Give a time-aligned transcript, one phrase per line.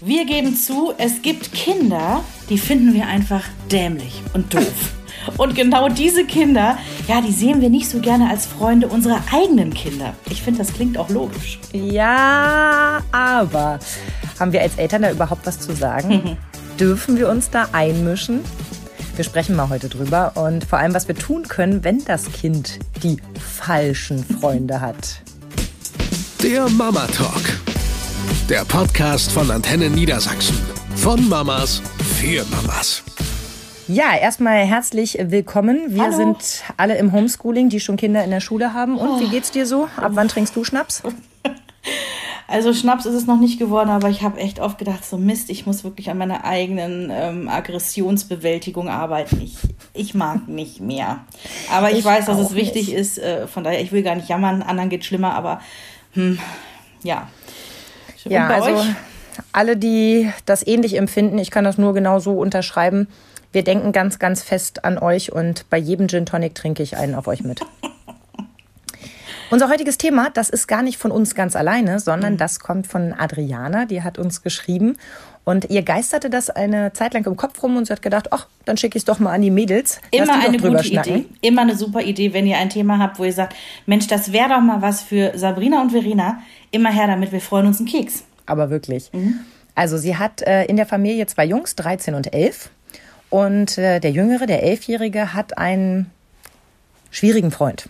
[0.00, 4.62] Wir geben zu, es gibt Kinder, die finden wir einfach dämlich und doof.
[5.38, 9.74] Und genau diese Kinder, ja, die sehen wir nicht so gerne als Freunde unserer eigenen
[9.74, 10.14] Kinder.
[10.30, 11.58] Ich finde, das klingt auch logisch.
[11.72, 13.80] Ja, aber
[14.38, 16.36] haben wir als Eltern da überhaupt was zu sagen?
[16.78, 18.40] Dürfen wir uns da einmischen?
[19.16, 22.78] Wir sprechen mal heute drüber und vor allem, was wir tun können, wenn das Kind
[23.02, 25.22] die falschen Freunde hat.
[26.40, 27.55] Der Mama Talk.
[28.48, 30.56] Der Podcast von Antenne Niedersachsen.
[30.94, 31.82] Von Mamas
[32.18, 33.02] für Mamas.
[33.88, 35.80] Ja, erstmal herzlich willkommen.
[35.88, 36.16] Wir Hallo.
[36.16, 38.98] sind alle im Homeschooling, die schon Kinder in der Schule haben.
[38.98, 39.88] Und wie geht's dir so?
[39.96, 41.02] Ab wann trinkst du Schnaps?
[42.48, 45.50] Also Schnaps ist es noch nicht geworden, aber ich habe echt oft gedacht, so Mist,
[45.50, 49.40] ich muss wirklich an meiner eigenen ähm, Aggressionsbewältigung arbeiten.
[49.42, 49.56] Ich,
[49.94, 51.24] ich mag nicht mehr.
[51.72, 52.96] Aber ich, Ich weiß, dass es wichtig nicht.
[52.96, 53.18] ist.
[53.18, 55.60] Äh, von daher, ich will gar nicht jammern, anderen geht schlimmer, aber
[56.12, 56.38] hm,
[57.02, 57.26] ja.
[58.26, 58.86] Und Ja, also euch?
[59.52, 63.08] alle, die das ähnlich empfinden, ich kann das nur genau so unterschreiben.
[63.52, 67.14] Wir denken ganz, ganz fest an euch und bei jedem Gin Tonic trinke ich einen
[67.14, 67.60] auf euch mit.
[69.48, 72.38] Unser heutiges Thema, das ist gar nicht von uns ganz alleine, sondern Mhm.
[72.38, 74.96] das kommt von Adriana, die hat uns geschrieben.
[75.44, 78.48] Und ihr geisterte das eine Zeit lang im Kopf rum und sie hat gedacht, ach,
[78.64, 80.00] dann schicke ich es doch mal an die Mädels.
[80.10, 81.14] Immer eine gute schnacken.
[81.18, 81.26] Idee.
[81.42, 83.54] Immer eine super Idee, wenn ihr ein Thema habt, wo ihr sagt,
[83.86, 86.40] Mensch, das wäre doch mal was für Sabrina und Verena.
[86.70, 88.24] Immer her damit, wir freuen uns einen Keks.
[88.46, 89.10] aber wirklich.
[89.74, 92.70] Also sie hat äh, in der Familie zwei Jungs, 13 und 11.
[93.28, 96.10] Und äh, der Jüngere, der Elfjährige, hat einen
[97.10, 97.88] schwierigen Freund.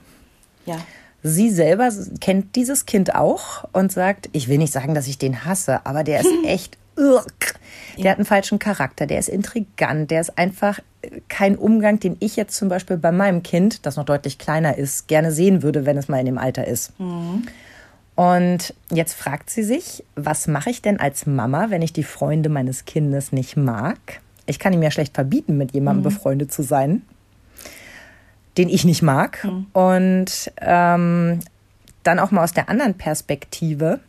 [0.67, 0.79] Ja.
[1.23, 5.45] Sie selber kennt dieses Kind auch und sagt, ich will nicht sagen, dass ich den
[5.45, 7.25] hasse, aber der ist echt, ugh.
[7.99, 12.17] der hat einen falschen Charakter, der ist intrigant, der ist einfach äh, kein Umgang, den
[12.21, 15.87] ich jetzt zum Beispiel bei meinem Kind, das noch deutlich kleiner ist, gerne sehen würde,
[15.87, 16.93] wenn es mal in dem Alter ist.
[18.17, 22.49] Und jetzt fragt sie sich, was mache ich denn als Mama, wenn ich die Freunde
[22.49, 23.99] meines Kindes nicht mag?
[24.47, 27.03] Ich kann ihm ja schlecht verbieten, mit jemandem befreundet zu sein,
[28.57, 29.47] den ich nicht mag.
[29.75, 31.41] Und ähm,
[32.03, 34.01] dann auch mal aus der anderen Perspektive,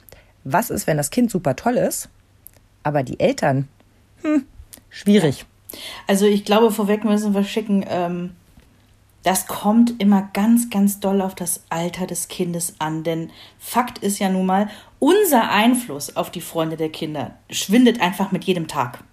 [0.45, 2.07] was ist, wenn das Kind super toll ist,
[2.83, 3.67] aber die Eltern,
[4.21, 4.45] hm,
[4.89, 5.45] schwierig.
[6.07, 8.31] Also ich glaube, vorweg müssen wir schicken, ähm,
[9.27, 13.03] das kommt immer ganz, ganz doll auf das Alter des Kindes an.
[13.03, 13.29] Denn
[13.59, 18.45] Fakt ist ja nun mal, unser Einfluss auf die Freunde der Kinder schwindet einfach mit
[18.45, 19.03] jedem Tag.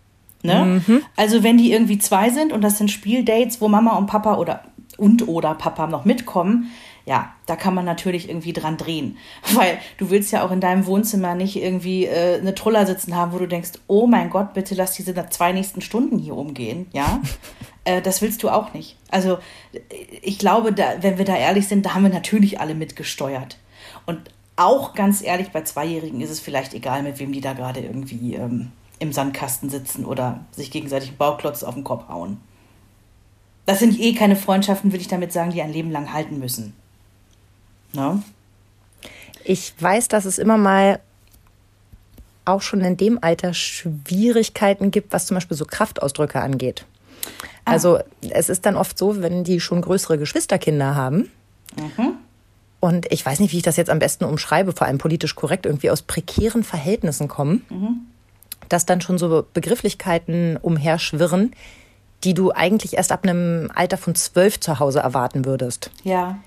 [0.44, 0.80] Ne?
[1.16, 4.62] Also wenn die irgendwie zwei sind und das sind Spieldates, wo Mama und Papa oder
[4.98, 6.70] und oder Papa noch mitkommen,
[7.06, 9.16] ja, da kann man natürlich irgendwie dran drehen.
[9.54, 13.32] Weil du willst ja auch in deinem Wohnzimmer nicht irgendwie äh, eine Truller sitzen haben,
[13.32, 17.20] wo du denkst, oh mein Gott, bitte lass diese zwei nächsten Stunden hier umgehen, ja.
[17.84, 18.96] äh, das willst du auch nicht.
[19.10, 19.38] Also
[20.22, 23.58] ich glaube, da, wenn wir da ehrlich sind, da haben wir natürlich alle mitgesteuert.
[24.06, 27.80] Und auch ganz ehrlich, bei Zweijährigen ist es vielleicht egal, mit wem die da gerade
[27.80, 32.40] irgendwie ähm, im Sandkasten sitzen oder sich gegenseitig einen Bauklotz auf den Kopf hauen.
[33.66, 36.74] Das sind eh keine Freundschaften, will ich damit sagen, die ein Leben lang halten müssen.
[37.92, 38.22] Ne?
[39.42, 41.00] Ich weiß, dass es immer mal
[42.44, 46.84] auch schon in dem Alter Schwierigkeiten gibt, was zum Beispiel so Kraftausdrücke angeht.
[47.64, 47.98] Also
[48.30, 51.30] es ist dann oft so, wenn die schon größere Geschwisterkinder haben.
[52.80, 55.64] Und ich weiß nicht, wie ich das jetzt am besten umschreibe, vor allem politisch korrekt,
[55.64, 57.64] irgendwie aus prekären Verhältnissen kommen,
[58.69, 61.52] dass dann schon so Begrifflichkeiten umherschwirren,
[62.25, 65.91] die du eigentlich erst ab einem Alter von zwölf zu Hause erwarten würdest.
[66.02, 66.38] Ja.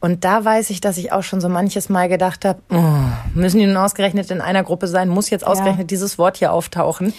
[0.00, 2.94] Und da weiß ich, dass ich auch schon so manches Mal gedacht habe, oh,
[3.34, 5.08] müssen die nun ausgerechnet in einer Gruppe sein?
[5.08, 7.12] Muss jetzt ausgerechnet dieses Wort hier auftauchen?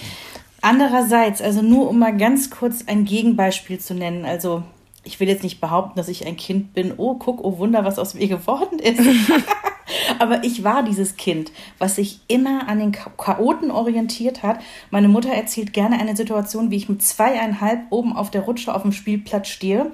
[0.61, 4.63] Andererseits, also nur um mal ganz kurz ein Gegenbeispiel zu nennen, also
[5.03, 7.99] ich will jetzt nicht behaupten, dass ich ein Kind bin, oh, guck, oh Wunder, was
[7.99, 9.01] aus mir geworden ist.
[10.19, 14.59] Aber ich war dieses Kind, was sich immer an den Cha- Chaoten orientiert hat.
[14.91, 18.83] Meine Mutter erzählt gerne eine Situation, wie ich mit zweieinhalb oben auf der Rutsche auf
[18.83, 19.91] dem Spielplatz stehe.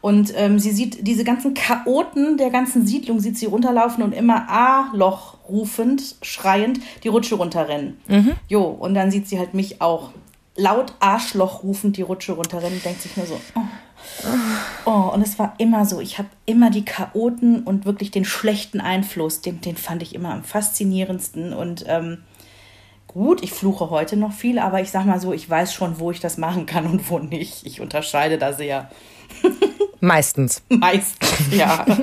[0.00, 4.48] Und ähm, sie sieht diese ganzen Chaoten der ganzen Siedlung, sieht sie runterlaufen und immer
[4.48, 7.98] A-Loch rufend, schreiend die Rutsche runterrennen.
[8.48, 10.10] Jo, und dann sieht sie halt mich auch
[10.56, 13.60] laut Arschloch rufend die Rutsche runterrennen und denkt sich nur so, oh.
[14.84, 16.00] Oh, und es war immer so.
[16.00, 20.32] Ich habe immer die Chaoten und wirklich den schlechten Einfluss, den, den fand ich immer
[20.32, 21.52] am faszinierendsten.
[21.52, 22.24] Und ähm,
[23.06, 26.10] gut, ich fluche heute noch viel, aber ich sag mal so, ich weiß schon, wo
[26.10, 27.66] ich das machen kann und wo nicht.
[27.66, 28.90] Ich unterscheide da sehr.
[30.00, 30.62] Meistens.
[30.68, 31.84] Meistens, ja.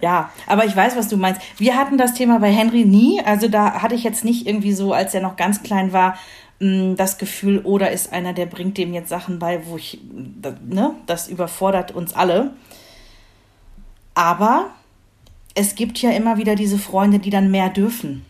[0.00, 1.40] ja, aber ich weiß, was du meinst.
[1.56, 3.20] Wir hatten das Thema bei Henry nie.
[3.24, 6.16] Also da hatte ich jetzt nicht irgendwie so, als er noch ganz klein war,
[6.60, 10.00] mh, das Gefühl, oder ist einer, der bringt dem jetzt Sachen bei, wo ich,
[10.68, 12.52] ne, das überfordert uns alle.
[14.14, 14.70] Aber
[15.54, 18.24] es gibt ja immer wieder diese Freunde, die dann mehr dürfen.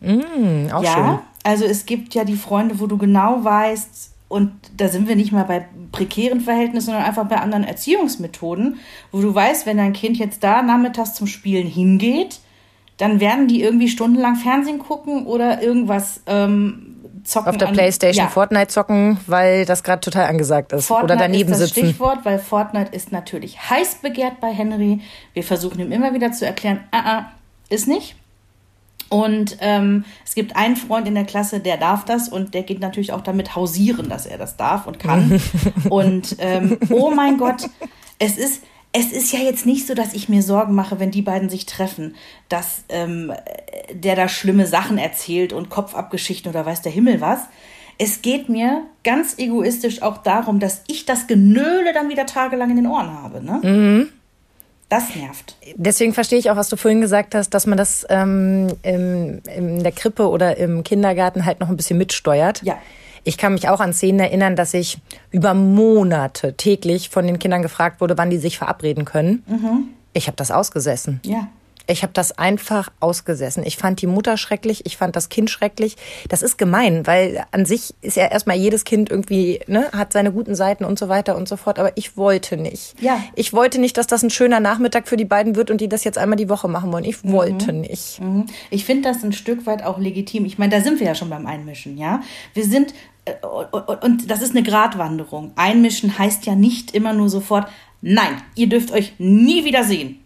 [0.00, 1.18] Mm, auch ja, schön.
[1.42, 5.32] also es gibt ja die Freunde, wo du genau weißt, und da sind wir nicht
[5.32, 8.78] mal bei prekären Verhältnissen, sondern einfach bei anderen Erziehungsmethoden,
[9.12, 12.40] wo du weißt, wenn dein Kind jetzt da nachmittags zum Spielen hingeht,
[12.96, 17.50] dann werden die irgendwie stundenlang Fernsehen gucken oder irgendwas ähm, zocken.
[17.50, 18.30] Auf der an- Playstation Ja.
[18.30, 20.86] Fortnite zocken, weil das gerade total angesagt ist.
[20.86, 21.86] Fortnite Oder daneben ist das sitzen.
[21.88, 25.00] Stichwort, weil Fortnite ist natürlich heiß begehrt bei Henry.
[25.34, 27.32] Wir versuchen ihm immer wieder zu erklären, ah, ah,
[27.68, 28.16] ist nicht.
[29.08, 32.80] Und ähm, es gibt einen Freund in der Klasse, der darf das und der geht
[32.80, 35.40] natürlich auch damit hausieren, dass er das darf und kann.
[35.90, 37.68] und ähm, oh mein Gott,
[38.18, 38.62] es ist,
[38.92, 41.66] es ist ja jetzt nicht so, dass ich mir Sorgen mache, wenn die beiden sich
[41.66, 42.16] treffen,
[42.48, 43.32] dass ähm,
[43.92, 47.40] der da schlimme Sachen erzählt und Kopfabgeschichten oder weiß der Himmel was.
[47.98, 52.76] Es geht mir ganz egoistisch auch darum, dass ich das Genöle dann wieder tagelang in
[52.76, 53.42] den Ohren habe.
[53.42, 54.08] Ne?
[54.88, 55.56] Das nervt.
[55.74, 59.82] Deswegen verstehe ich auch, was du vorhin gesagt hast, dass man das ähm, im, in
[59.82, 62.62] der Krippe oder im Kindergarten halt noch ein bisschen mitsteuert.
[62.62, 62.78] Ja.
[63.24, 64.98] Ich kann mich auch an Szenen erinnern, dass ich
[65.32, 69.42] über Monate täglich von den Kindern gefragt wurde, wann die sich verabreden können.
[70.12, 71.20] Ich habe das ausgesessen.
[71.24, 71.48] Ja.
[71.88, 73.64] Ich habe das einfach ausgesessen.
[73.64, 75.96] Ich fand die Mutter schrecklich, ich fand das Kind schrecklich.
[76.28, 80.32] Das ist gemein, weil an sich ist ja erstmal jedes Kind irgendwie, ne, hat seine
[80.32, 81.78] guten Seiten und so weiter und so fort.
[81.78, 83.00] Aber ich wollte nicht.
[83.00, 83.22] Ja.
[83.34, 86.04] Ich wollte nicht, dass das ein schöner Nachmittag für die beiden wird und die das
[86.04, 87.04] jetzt einmal die Woche machen wollen.
[87.04, 88.20] Ich wollte nicht.
[88.20, 88.46] Mhm.
[88.70, 90.44] Ich finde das ein Stück weit auch legitim.
[90.44, 92.20] Ich meine, da sind wir ja schon beim Einmischen, ja.
[92.54, 92.94] Wir sind,
[93.24, 95.52] äh, und und das ist eine Gratwanderung.
[95.56, 97.68] Einmischen heißt ja nicht immer nur sofort,
[98.02, 100.20] nein, ihr dürft euch nie wieder sehen.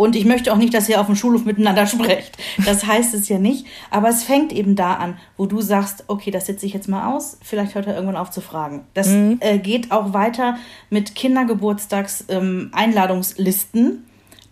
[0.00, 2.38] Und ich möchte auch nicht, dass ihr auf dem Schulhof miteinander sprecht.
[2.64, 3.66] Das heißt es ja nicht.
[3.90, 7.14] Aber es fängt eben da an, wo du sagst, okay, das sitze ich jetzt mal
[7.14, 7.36] aus.
[7.42, 8.86] Vielleicht hört er irgendwann auf zu fragen.
[8.94, 10.56] Das äh, geht auch weiter
[10.88, 12.70] mit Kindergeburtstags ähm,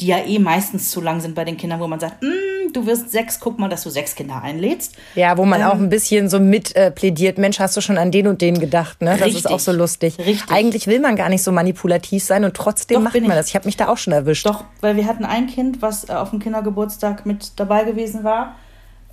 [0.01, 2.87] die ja eh meistens zu lang sind bei den Kindern, wo man sagt, "Mm, du
[2.87, 4.95] wirst sechs, guck mal, dass du sechs Kinder einlädst.
[5.15, 7.99] Ja, wo man Ähm, auch ein bisschen so mit äh, plädiert, Mensch, hast du schon
[7.99, 9.11] an den und den gedacht, ne?
[9.13, 9.45] Das Richtig.
[9.45, 10.19] ist auch so lustig.
[10.19, 10.51] Richtig.
[10.51, 13.29] Eigentlich will man gar nicht so manipulativ sein und trotzdem Doch, macht man ich.
[13.37, 13.49] das.
[13.49, 14.47] Ich habe mich da auch schon erwischt.
[14.47, 18.55] Doch, weil wir hatten ein Kind, was äh, auf dem Kindergeburtstag mit dabei gewesen war.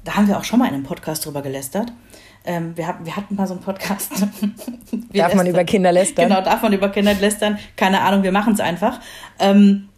[0.03, 1.91] Da haben wir auch schon mal in einem Podcast drüber gelästert.
[2.45, 4.11] Ähm, wir, hatten, wir hatten mal so einen Podcast.
[5.13, 5.47] Darf man lästern.
[5.47, 6.27] über Kinder lästern?
[6.29, 7.57] Genau, darf man über Kinder lästern.
[7.75, 8.99] Keine Ahnung, wir machen es einfach.
[9.39, 9.89] Ähm,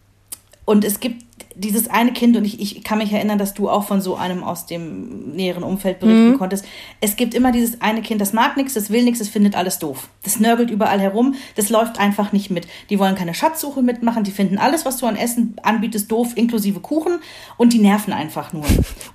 [0.68, 1.24] und es gibt
[1.54, 4.44] dieses eine Kind, und ich, ich kann mich erinnern, dass du auch von so einem
[4.44, 6.38] aus dem näheren Umfeld berichten Mhm.
[6.38, 6.66] konntest.
[7.00, 9.78] Es gibt immer dieses eine Kind, das mag nichts, das will nichts, das findet alles
[9.78, 10.10] doof.
[10.24, 12.68] Das nörgelt überall herum, das läuft einfach nicht mit.
[12.90, 16.80] Die wollen keine Schatzsuche mitmachen, die finden alles, was du an Essen anbietest, doof, inklusive
[16.80, 17.18] Kuchen,
[17.56, 18.66] und die nerven einfach nur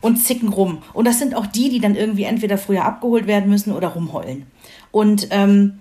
[0.02, 0.80] und zicken rum.
[0.94, 4.48] Und das sind auch die, die dann irgendwie entweder früher abgeholt werden müssen oder rumheulen.
[4.92, 5.80] Und ähm,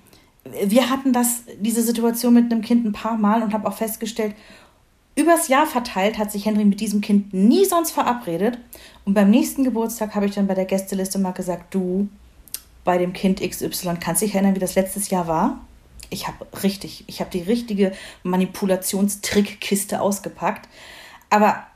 [0.66, 4.34] wir hatten das, diese Situation mit einem Kind ein paar Mal und habe auch festgestellt,
[5.14, 8.58] übers Jahr verteilt hat sich Henry mit diesem Kind nie sonst verabredet.
[9.04, 12.08] Und beim nächsten Geburtstag habe ich dann bei der Gästeliste mal gesagt, du,
[12.84, 15.60] bei dem Kind XY, kannst du dich erinnern, wie das letztes Jahr war?
[16.10, 17.92] Ich habe richtig, ich habe die richtige
[18.22, 20.68] Manipulationstrickkiste ausgepackt.
[21.30, 21.66] Aber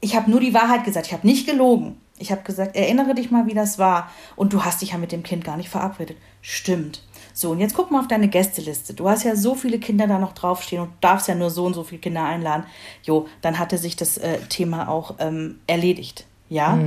[0.00, 1.96] ich habe nur die Wahrheit gesagt, ich habe nicht gelogen.
[2.18, 4.10] Ich habe gesagt, erinnere dich mal, wie das war.
[4.36, 6.16] Und du hast dich ja mit dem Kind gar nicht verabredet.
[6.40, 7.02] Stimmt.
[7.32, 8.94] So, und jetzt guck mal auf deine Gästeliste.
[8.94, 11.74] Du hast ja so viele Kinder da noch draufstehen und darfst ja nur so und
[11.74, 12.64] so viele Kinder einladen.
[13.02, 16.26] Jo, dann hatte sich das äh, Thema auch ähm, erledigt.
[16.48, 16.78] Ja.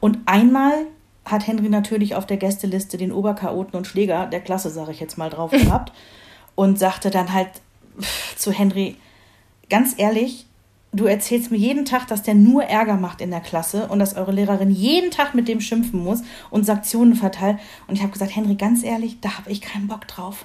[0.00, 0.86] Und einmal
[1.24, 5.16] hat Henry natürlich auf der Gästeliste den Oberchaoten und Schläger der Klasse, sage ich jetzt
[5.16, 5.92] mal, drauf gehabt.
[6.56, 7.48] und sagte dann halt
[8.36, 8.96] zu Henry,
[9.68, 10.46] ganz ehrlich,
[10.92, 14.16] du erzählst mir jeden Tag, dass der nur Ärger macht in der Klasse und dass
[14.16, 17.58] eure Lehrerin jeden Tag mit dem schimpfen muss und Sanktionen verteilt.
[17.86, 20.44] Und ich habe gesagt, Henry, ganz ehrlich, da habe ich keinen Bock drauf.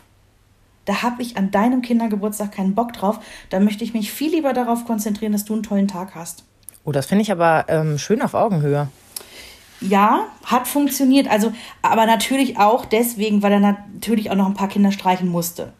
[0.85, 3.19] Da habe ich an deinem Kindergeburtstag keinen Bock drauf.
[3.49, 6.45] Da möchte ich mich viel lieber darauf konzentrieren, dass du einen tollen Tag hast.
[6.85, 8.87] Oh, das finde ich aber ähm, schön auf Augenhöhe.
[9.81, 11.29] Ja, hat funktioniert.
[11.29, 11.51] Also,
[11.81, 15.73] aber natürlich auch deswegen, weil er natürlich auch noch ein paar Kinder streichen musste.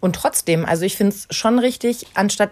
[0.00, 2.50] Und trotzdem, also ich finde es schon richtig, anstatt,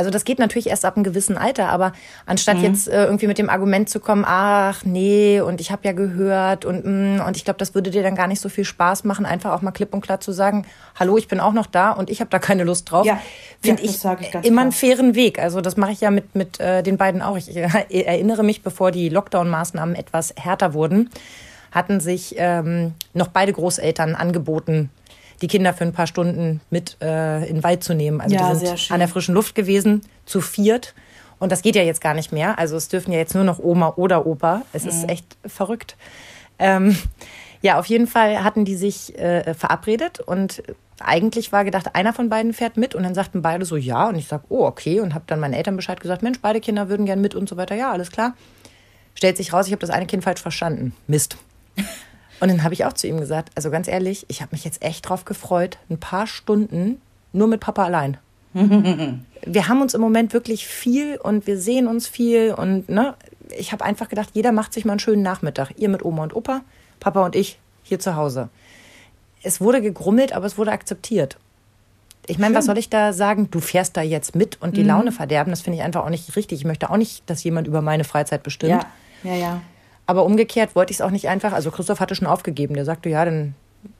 [0.00, 1.92] also das geht natürlich erst ab einem gewissen Alter, aber
[2.24, 2.64] anstatt Mhm.
[2.64, 6.64] jetzt äh, irgendwie mit dem Argument zu kommen, ach nee, und ich habe ja gehört
[6.64, 9.26] und mm, und ich glaube, das würde dir dann gar nicht so viel Spaß machen,
[9.26, 10.64] einfach auch mal klipp und klar zu sagen,
[10.98, 13.04] hallo, ich bin auch noch da und ich habe da keine Lust drauf.
[13.04, 13.20] Ja,
[13.60, 14.72] finde ja, ich, ich immer einen klar.
[14.72, 15.38] fairen Weg.
[15.38, 17.36] Also das mache ich ja mit mit äh, den beiden auch.
[17.36, 17.68] Ich äh,
[18.04, 21.10] erinnere mich, bevor die Lockdown-Maßnahmen etwas härter wurden,
[21.72, 24.88] hatten sich ähm, noch beide Großeltern angeboten,
[25.42, 28.20] die Kinder für ein paar Stunden mit äh, in den Wald zu nehmen.
[28.20, 30.94] Also Ja, die sind an der frischen Luft gewesen, zu viert.
[31.38, 32.58] Und das geht ja jetzt gar nicht mehr.
[32.58, 34.62] Also es dürfen ja jetzt nur noch Oma oder Opa.
[34.74, 35.96] Es ist echt verrückt.
[36.58, 36.96] Ähm,
[37.62, 40.62] ja, auf jeden Fall hatten die sich äh, verabredet und
[41.00, 44.16] eigentlich war gedacht, einer von beiden fährt mit und dann sagten beide so ja und
[44.16, 47.06] ich sag, oh okay und habe dann meinen Eltern Bescheid gesagt, Mensch, beide Kinder würden
[47.06, 47.74] gern mit und so weiter.
[47.74, 48.34] Ja, alles klar.
[49.14, 50.94] Stellt sich raus, ich habe das eine Kind falsch verstanden.
[51.06, 51.36] Mist.
[52.40, 54.82] Und dann habe ich auch zu ihm gesagt, also ganz ehrlich, ich habe mich jetzt
[54.82, 57.00] echt drauf gefreut, ein paar Stunden
[57.32, 58.16] nur mit Papa allein.
[58.52, 63.14] wir haben uns im Moment wirklich viel und wir sehen uns viel und ne,
[63.56, 65.72] ich habe einfach gedacht, jeder macht sich mal einen schönen Nachmittag.
[65.76, 66.62] Ihr mit Oma und Opa,
[66.98, 68.48] Papa und ich hier zu Hause.
[69.42, 71.38] Es wurde gegrummelt, aber es wurde akzeptiert.
[72.26, 73.50] Ich meine, was soll ich da sagen?
[73.50, 74.88] Du fährst da jetzt mit und die mhm.
[74.88, 75.50] Laune verderben.
[75.50, 76.60] Das finde ich einfach auch nicht richtig.
[76.60, 78.70] Ich möchte auch nicht, dass jemand über meine Freizeit bestimmt.
[78.70, 78.86] Ja,
[79.24, 79.62] ja, ja.
[80.10, 81.52] Aber umgekehrt wollte ich es auch nicht einfach.
[81.52, 82.74] Also Christoph hatte schon aufgegeben.
[82.74, 83.54] Der sagte, ja, dann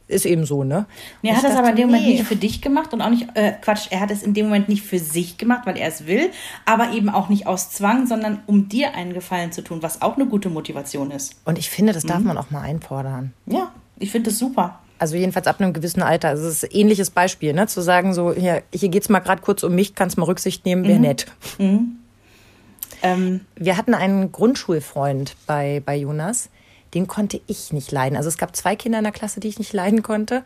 [0.09, 0.87] ist eben so, ne?
[1.23, 3.29] Nee, er hat das aber in dem Moment nicht für dich gemacht und auch nicht,
[3.35, 6.09] äh, Quatsch, er hat es in dem Moment nicht für sich gemacht, weil er es
[6.09, 6.31] will,
[6.67, 10.17] aber eben auch nicht aus Zwang, sondern um dir einen Gefallen zu tun, was auch
[10.17, 11.37] eine gute Motivation ist.
[11.45, 12.27] Und ich finde, das darf mhm.
[12.27, 13.33] man auch mal einfordern.
[13.47, 14.81] Ja, ich finde das super.
[14.99, 16.31] Also jedenfalls ab einem gewissen Alter.
[16.31, 17.69] Also es ist ein ähnliches Beispiel, ne?
[17.69, 20.67] Zu sagen, so, hier, hier geht es mal gerade kurz um mich, kannst mal Rücksicht
[20.67, 21.03] nehmen, wäre mhm.
[21.03, 21.27] nett.
[21.59, 22.00] Mhm.
[23.03, 26.51] Ähm, wir hatten einen Grundschulfreund bei, bei Jonas,
[26.95, 28.17] den konnte ich nicht leiden.
[28.17, 30.43] Also es gab zwei Kinder in der Klasse, die ich nicht leiden konnte.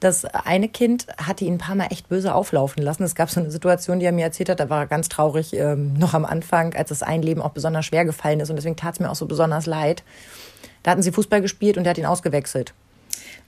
[0.00, 3.04] Das eine Kind hatte ihn ein paar Mal echt böse auflaufen lassen.
[3.04, 5.52] Es gab so eine Situation, die er mir erzählt hat, da war er ganz traurig,
[5.52, 8.50] ähm, noch am Anfang, als das Einleben auch besonders schwer gefallen ist.
[8.50, 10.02] Und deswegen tat es mir auch so besonders leid.
[10.82, 12.74] Da hatten sie Fußball gespielt und er hat ihn ausgewechselt.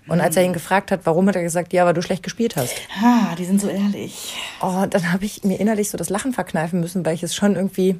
[0.06, 2.56] Und als er ihn gefragt hat, warum, hat er gesagt, ja, weil du schlecht gespielt
[2.56, 2.75] hast.
[3.02, 4.34] Ah, die sind so ehrlich.
[4.61, 7.56] Oh, dann habe ich mir innerlich so das Lachen verkneifen müssen, weil ich es schon
[7.56, 7.96] irgendwie,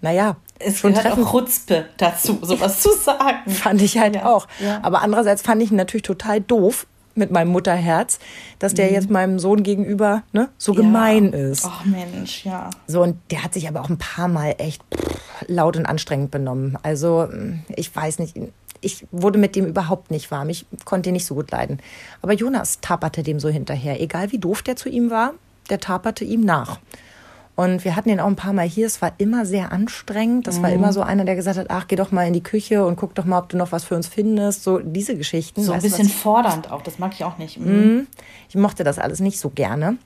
[0.00, 1.24] naja, es schon gehört treffen.
[1.24, 3.50] auch Chutzpe dazu, sowas zu sagen.
[3.50, 4.46] Fand ich halt ja, auch.
[4.60, 4.80] Ja.
[4.82, 6.86] Aber andererseits fand ich ihn natürlich total doof
[7.16, 8.18] mit meinem Mutterherz,
[8.58, 8.94] dass der mhm.
[8.94, 10.80] jetzt meinem Sohn gegenüber ne, so ja.
[10.80, 11.64] gemein ist.
[11.64, 12.70] Ach Mensch, ja.
[12.86, 16.30] So, und der hat sich aber auch ein paar Mal echt pff, laut und anstrengend
[16.30, 16.76] benommen.
[16.82, 17.28] Also,
[17.76, 18.36] ich weiß nicht,
[18.80, 20.48] ich wurde mit dem überhaupt nicht warm.
[20.50, 21.78] Ich konnte ihn nicht so gut leiden.
[22.20, 24.00] Aber Jonas taperte dem so hinterher.
[24.00, 25.34] Egal wie doof der zu ihm war,
[25.70, 26.78] der taperte ihm nach.
[27.56, 28.86] Und wir hatten ihn auch ein paar Mal hier.
[28.86, 30.46] Es war immer sehr anstrengend.
[30.46, 30.62] Das mhm.
[30.62, 32.96] war immer so einer, der gesagt hat, ach, geh doch mal in die Küche und
[32.96, 34.64] guck doch mal, ob du noch was für uns findest.
[34.64, 35.62] So diese Geschichten.
[35.62, 36.82] So ein bisschen fordernd auch.
[36.82, 37.60] Das mag ich auch nicht.
[37.60, 38.08] Mhm.
[38.48, 39.98] Ich mochte das alles nicht so gerne.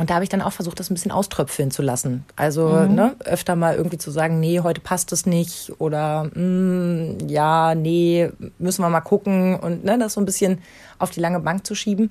[0.00, 2.24] Und da habe ich dann auch versucht, das ein bisschen auströpfeln zu lassen.
[2.34, 2.94] Also mhm.
[2.94, 8.30] ne, öfter mal irgendwie zu sagen, nee, heute passt es nicht oder mm, ja, nee,
[8.58, 10.62] müssen wir mal gucken und ne, das so ein bisschen
[10.98, 12.10] auf die lange Bank zu schieben.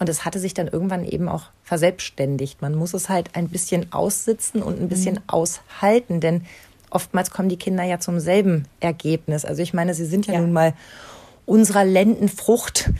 [0.00, 2.60] Und es hatte sich dann irgendwann eben auch verselbstständigt.
[2.62, 5.22] Man muss es halt ein bisschen aussitzen und ein bisschen mhm.
[5.28, 6.42] aushalten, denn
[6.90, 9.44] oftmals kommen die Kinder ja zum selben Ergebnis.
[9.44, 10.40] Also ich meine, sie sind ja, ja.
[10.40, 10.74] nun mal
[11.46, 12.90] unserer Lendenfrucht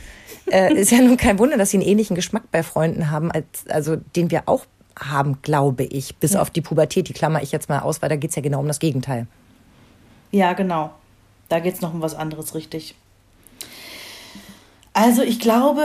[0.51, 3.45] äh, ist ja nun kein Wunder, dass sie einen ähnlichen Geschmack bei Freunden haben, als,
[3.69, 4.65] also den wir auch
[4.97, 6.15] haben, glaube ich.
[6.17, 6.41] Bis ja.
[6.41, 8.59] auf die Pubertät, die klammer ich jetzt mal aus, weil da geht es ja genau
[8.59, 9.27] um das Gegenteil.
[10.31, 10.91] Ja, genau.
[11.49, 12.95] Da geht es noch um was anderes, richtig.
[14.93, 15.83] Also ich glaube,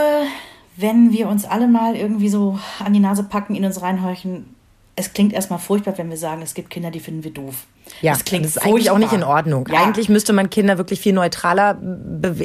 [0.81, 4.55] wenn wir uns alle mal irgendwie so an die Nase packen, in uns reinhorchen,
[4.97, 7.67] es klingt erstmal furchtbar, wenn wir sagen, es gibt Kinder, die finden wir doof.
[8.03, 9.67] Ja, das klingt das ist eigentlich auch nicht in Ordnung.
[9.71, 9.83] Ja.
[9.83, 11.79] Eigentlich müsste man Kinder wirklich viel neutraler,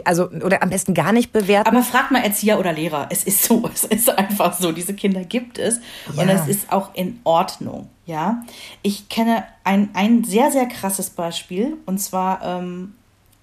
[0.06, 1.68] also oder am besten gar nicht bewerten.
[1.68, 3.08] Aber fragt mal Erzieher oder Lehrer.
[3.10, 4.72] Es ist so, es ist einfach so.
[4.72, 5.80] Diese Kinder gibt es
[6.15, 6.24] ja.
[6.24, 7.89] und es ist auch in Ordnung.
[8.06, 8.44] Ja,
[8.82, 12.94] ich kenne ein, ein sehr sehr krasses Beispiel und zwar ähm,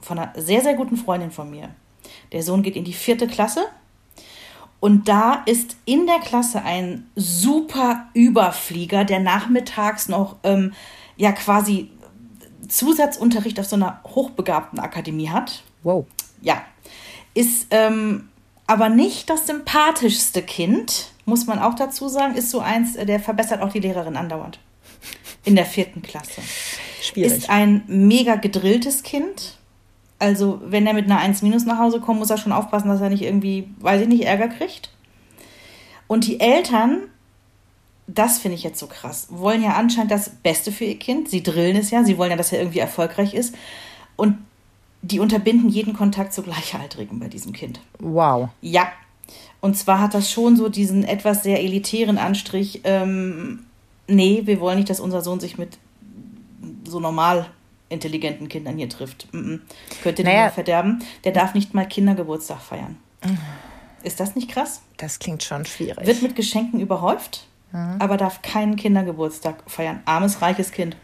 [0.00, 1.70] von einer sehr sehr guten Freundin von mir.
[2.32, 3.66] Der Sohn geht in die vierte Klasse
[4.82, 10.72] und da ist in der Klasse ein super Überflieger, der nachmittags noch ähm,
[11.16, 11.88] ja quasi
[12.66, 15.62] Zusatzunterricht auf so einer hochbegabten Akademie hat.
[15.84, 16.06] Wow.
[16.40, 16.64] Ja.
[17.32, 18.28] Ist ähm,
[18.66, 22.34] aber nicht das sympathischste Kind, muss man auch dazu sagen.
[22.34, 24.58] Ist so eins, der verbessert auch die Lehrerin andauernd.
[25.44, 26.42] In der vierten Klasse.
[27.00, 27.30] Schwierig.
[27.30, 29.58] Ist ein mega gedrilltes Kind
[30.22, 33.00] also, wenn er mit einer 1 minus nach Hause kommt, muss er schon aufpassen, dass
[33.00, 34.90] er nicht irgendwie, weiß ich nicht, Ärger kriegt.
[36.06, 37.08] Und die Eltern,
[38.06, 41.28] das finde ich jetzt so krass, wollen ja anscheinend das Beste für ihr Kind.
[41.28, 43.56] Sie drillen es ja, sie wollen ja, dass er irgendwie erfolgreich ist.
[44.14, 44.36] Und
[45.02, 47.80] die unterbinden jeden Kontakt zu Gleichaltrigen bei diesem Kind.
[47.98, 48.50] Wow.
[48.60, 48.92] Ja.
[49.60, 53.64] Und zwar hat das schon so diesen etwas sehr elitären Anstrich, ähm,
[54.06, 55.78] nee, wir wollen nicht, dass unser Sohn sich mit
[56.84, 57.48] so normal
[57.92, 59.32] intelligenten Kindern hier trifft.
[59.32, 59.60] Mm -mm.
[60.02, 60.48] Könnte naja.
[60.48, 61.04] den verderben.
[61.24, 62.96] Der darf nicht mal Kindergeburtstag feiern.
[64.02, 64.82] Ist das nicht krass?
[64.96, 66.06] Das klingt schon schwierig.
[66.06, 67.96] Wird mit Geschenken überhäuft, mhm.
[67.98, 70.02] aber darf keinen Kindergeburtstag feiern.
[70.04, 70.96] Armes, reiches Kind.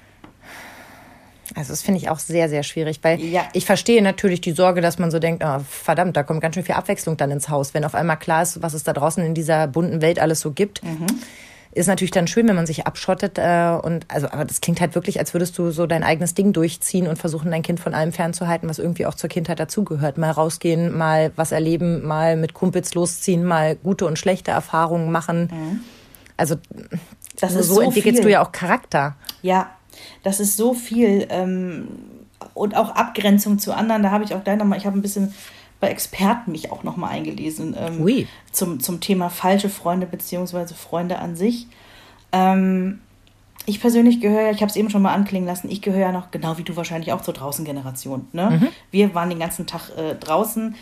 [1.54, 3.49] Also das finde ich auch sehr, sehr schwierig, weil ja.
[3.54, 6.64] ich verstehe natürlich die Sorge, dass man so denkt, oh, verdammt, da kommt ganz schön
[6.64, 9.35] viel Abwechslung dann ins Haus, wenn auf einmal klar ist, was es da draußen in
[9.35, 10.83] dieser bunten Welt alles so gibt.
[10.85, 11.07] Mhm
[11.78, 14.94] ist natürlich dann schön, wenn man sich abschottet äh, und also, aber das klingt halt
[14.94, 18.12] wirklich, als würdest du so dein eigenes Ding durchziehen und versuchen, dein Kind von allem
[18.12, 20.18] fernzuhalten, was irgendwie auch zur Kindheit dazugehört.
[20.18, 25.50] Mal rausgehen, mal was erleben, mal mit Kumpels losziehen, mal gute und schlechte Erfahrungen machen.
[25.52, 25.80] Mhm.
[26.37, 26.56] Also
[27.40, 28.26] das so, so entwickelst viel.
[28.26, 29.16] du ja auch Charakter.
[29.42, 29.70] Ja,
[30.23, 31.26] das ist so viel.
[31.30, 31.88] Ähm
[32.54, 34.02] und auch Abgrenzung zu anderen.
[34.02, 35.35] Da habe ich auch gleich nochmal, ich habe ein bisschen
[35.80, 38.26] bei Experten mich auch nochmal eingelesen ähm, Ui.
[38.52, 41.66] zum, zum Thema falsche Freunde beziehungsweise Freunde an sich.
[42.32, 43.00] Ähm,
[43.66, 46.30] ich persönlich gehöre, ich habe es eben schon mal anklingen lassen, ich gehöre ja noch,
[46.30, 48.28] genau wie du wahrscheinlich auch zur Draußen-Generation.
[48.32, 48.73] Ne?
[48.90, 50.75] Wir waren den ganzen Tag äh, draußen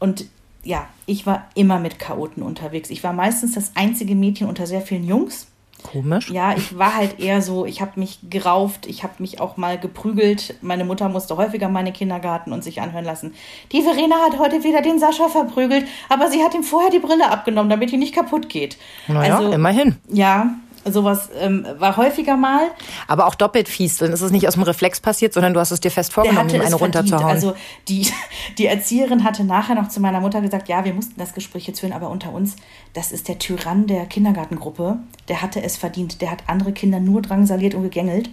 [0.00, 0.26] und
[0.64, 2.90] ja, ich war immer mit Chaoten unterwegs.
[2.90, 5.46] Ich war meistens das einzige Mädchen unter sehr vielen Jungs.
[5.82, 6.30] Komisch.
[6.30, 9.78] Ja, ich war halt eher so, ich habe mich gerauft, ich habe mich auch mal
[9.78, 10.54] geprügelt.
[10.62, 13.34] Meine Mutter musste häufiger meine Kindergarten und sich anhören lassen.
[13.72, 17.30] Die Verena hat heute wieder den Sascha verprügelt, aber sie hat ihm vorher die Brille
[17.30, 18.76] abgenommen, damit die nicht kaputt geht.
[19.08, 19.96] Naja, immerhin.
[20.08, 22.70] Ja, sowas ähm, war häufiger mal.
[23.06, 25.70] Aber auch doppelt fies, dann ist es nicht aus dem Reflex passiert, sondern du hast
[25.70, 27.24] es dir fest vorgenommen, es eine runterzuhauen.
[27.24, 27.54] Also
[27.88, 28.06] die,
[28.58, 31.80] die Erzieherin hatte nachher noch zu meiner Mutter gesagt, ja, wir mussten das Gespräch jetzt
[31.80, 32.56] führen, aber unter uns,
[32.94, 34.98] das ist der Tyrann der Kindergartengruppe.
[35.28, 36.20] Der hatte es verdient.
[36.20, 38.30] Der hat andere Kinder nur drangsaliert und gegängelt.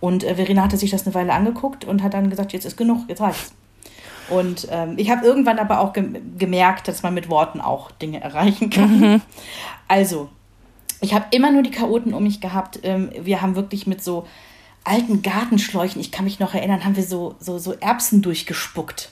[0.00, 2.76] Und äh, Verena hatte sich das eine Weile angeguckt und hat dann gesagt, jetzt ist
[2.76, 3.52] genug, jetzt reicht's.
[4.30, 8.20] Und ähm, ich habe irgendwann aber auch gem gemerkt, dass man mit Worten auch Dinge
[8.20, 9.22] erreichen kann.
[9.88, 10.28] Also,
[11.00, 12.80] ich habe immer nur die Chaoten um mich gehabt.
[12.82, 14.26] Ähm, wir haben wirklich mit so
[14.84, 19.10] alten Gartenschläuchen, ich kann mich noch erinnern, haben wir so, so, so Erbsen durchgespuckt.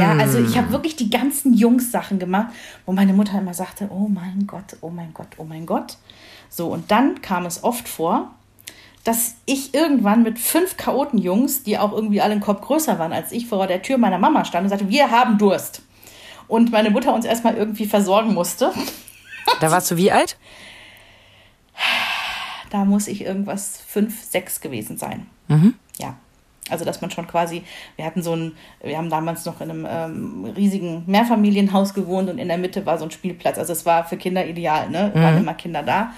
[0.00, 2.48] Ja, also ich habe wirklich die ganzen Jungs-Sachen gemacht,
[2.84, 5.96] wo meine Mutter immer sagte, oh mein Gott, oh mein Gott, oh mein Gott.
[6.50, 8.34] So, und dann kam es oft vor,
[9.04, 13.32] dass ich irgendwann mit fünf Chaoten-Jungs, die auch irgendwie alle einen Kopf größer waren als
[13.32, 15.82] ich, vor der Tür meiner Mama stand und sagte, wir haben Durst.
[16.48, 18.72] Und meine Mutter uns erstmal irgendwie versorgen musste.
[19.60, 20.36] Da warst du wie alt?
[22.70, 25.26] Da muss ich irgendwas fünf, sechs gewesen sein.
[25.98, 26.16] Ja.
[26.70, 27.62] Also, dass man schon quasi,
[27.96, 32.38] wir hatten so ein, wir haben damals noch in einem ähm, riesigen Mehrfamilienhaus gewohnt und
[32.38, 33.58] in der Mitte war so ein Spielplatz.
[33.58, 35.12] Also, es war für Kinder ideal, ne?
[35.14, 36.12] Es waren immer Kinder da.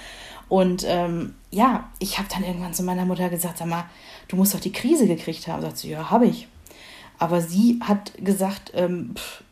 [0.48, 3.86] Und ähm, ja, ich habe dann irgendwann zu meiner Mutter gesagt, sag mal,
[4.28, 5.62] du musst doch die Krise gekriegt haben.
[5.62, 6.46] Sagt sie, ja, habe ich.
[7.18, 9.42] Aber sie hat gesagt, ähm, pff,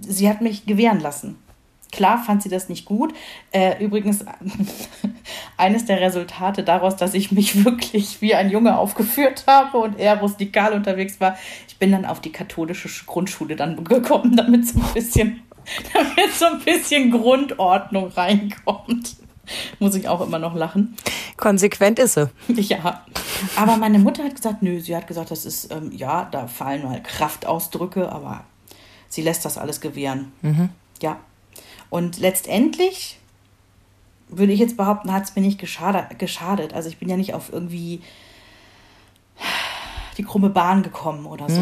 [0.00, 1.36] sie hat mich gewähren lassen.
[1.92, 3.14] Klar fand sie das nicht gut.
[3.52, 4.24] Äh, übrigens,
[5.56, 10.18] eines der Resultate daraus, dass ich mich wirklich wie ein Junge aufgeführt habe und eher
[10.18, 11.36] rustikal unterwegs war,
[11.68, 15.42] ich bin dann auf die katholische Sch- Grundschule dann gekommen, damit so ein bisschen,
[15.92, 19.16] damit so ein bisschen Grundordnung reinkommt.
[19.80, 20.96] Muss ich auch immer noch lachen.
[21.36, 22.30] Konsequent ist sie.
[22.48, 23.04] Ja,
[23.56, 26.84] aber meine Mutter hat gesagt, nö, sie hat gesagt, das ist, ähm, ja, da fallen
[26.84, 28.44] mal Kraftausdrücke, aber
[29.08, 30.32] sie lässt das alles gewähren.
[31.02, 31.16] Ja.
[31.92, 33.18] Und letztendlich
[34.28, 36.72] würde ich jetzt behaupten, hat es mir nicht geschadet.
[36.72, 38.00] Also ich bin ja nicht auf irgendwie
[40.16, 41.60] die krumme Bahn gekommen oder so.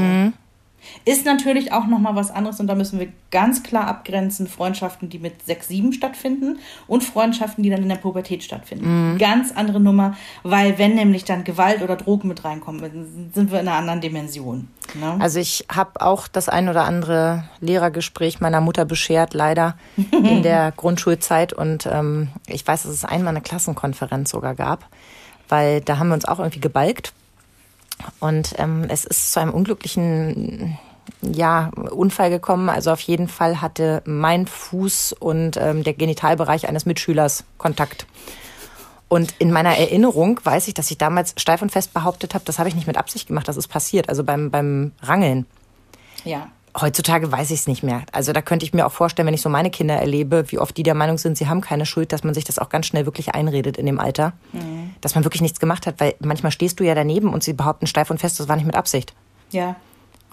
[1.04, 5.18] Ist natürlich auch nochmal was anderes und da müssen wir ganz klar abgrenzen, Freundschaften, die
[5.18, 9.16] mit 6, 7 stattfinden und Freundschaften, die dann in der Pubertät stattfinden.
[9.18, 13.68] Ganz andere Nummer, weil wenn nämlich dann Gewalt oder Drogen mit reinkommen, sind wir in
[13.68, 14.68] einer anderen Dimension.
[14.94, 15.16] Ne?
[15.18, 19.76] Also ich habe auch das ein oder andere Lehrergespräch meiner Mutter beschert, leider
[20.10, 21.52] in der Grundschulzeit.
[21.52, 24.86] Und ähm, ich weiß, dass es einmal eine Klassenkonferenz sogar gab,
[25.48, 27.12] weil da haben wir uns auch irgendwie gebalgt.
[28.18, 30.78] Und ähm, es ist zu einem unglücklichen
[31.22, 32.68] ja, Unfall gekommen.
[32.68, 38.06] Also auf jeden Fall hatte mein Fuß und ähm, der Genitalbereich eines Mitschülers Kontakt.
[39.08, 42.58] Und in meiner Erinnerung weiß ich, dass ich damals steif und fest behauptet habe, das
[42.58, 45.46] habe ich nicht mit Absicht gemacht, das ist passiert, also beim, beim Rangeln.
[46.24, 46.46] Ja.
[46.80, 48.02] Heutzutage weiß ich es nicht mehr.
[48.12, 50.76] Also da könnte ich mir auch vorstellen, wenn ich so meine Kinder erlebe, wie oft
[50.76, 53.04] die der Meinung sind, sie haben keine Schuld, dass man sich das auch ganz schnell
[53.04, 54.32] wirklich einredet in dem Alter.
[55.00, 57.86] Dass man wirklich nichts gemacht hat, weil manchmal stehst du ja daneben und sie behaupten
[57.86, 59.14] steif und fest, das war nicht mit Absicht.
[59.50, 59.76] Ja.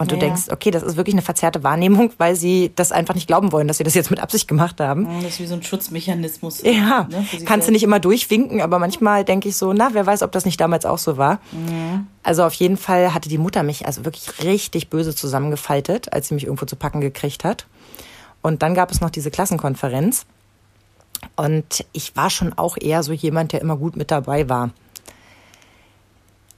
[0.00, 0.28] Und du Ja, ja.
[0.28, 3.66] denkst, okay, das ist wirklich eine verzerrte Wahrnehmung, weil sie das einfach nicht glauben wollen,
[3.66, 5.08] dass sie das jetzt mit Absicht gemacht haben.
[5.22, 6.62] Das ist wie so ein Schutzmechanismus.
[6.62, 10.22] Ja, ne, kannst du nicht immer durchwinken, aber manchmal denke ich so, na, wer weiß,
[10.22, 11.40] ob das nicht damals auch so war.
[12.22, 16.34] Also auf jeden Fall hatte die Mutter mich also wirklich richtig böse zusammengefaltet, als sie
[16.34, 17.66] mich irgendwo zu packen gekriegt hat.
[18.40, 20.26] Und dann gab es noch diese Klassenkonferenz.
[21.36, 24.70] Und ich war schon auch eher so jemand, der immer gut mit dabei war.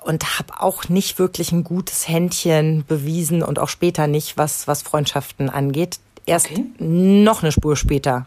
[0.03, 4.83] Und habe auch nicht wirklich ein gutes Händchen bewiesen und auch später nicht, was, was
[4.83, 5.99] Freundschaften angeht.
[6.25, 6.65] Erst Okay.
[6.79, 8.27] noch eine Spur später.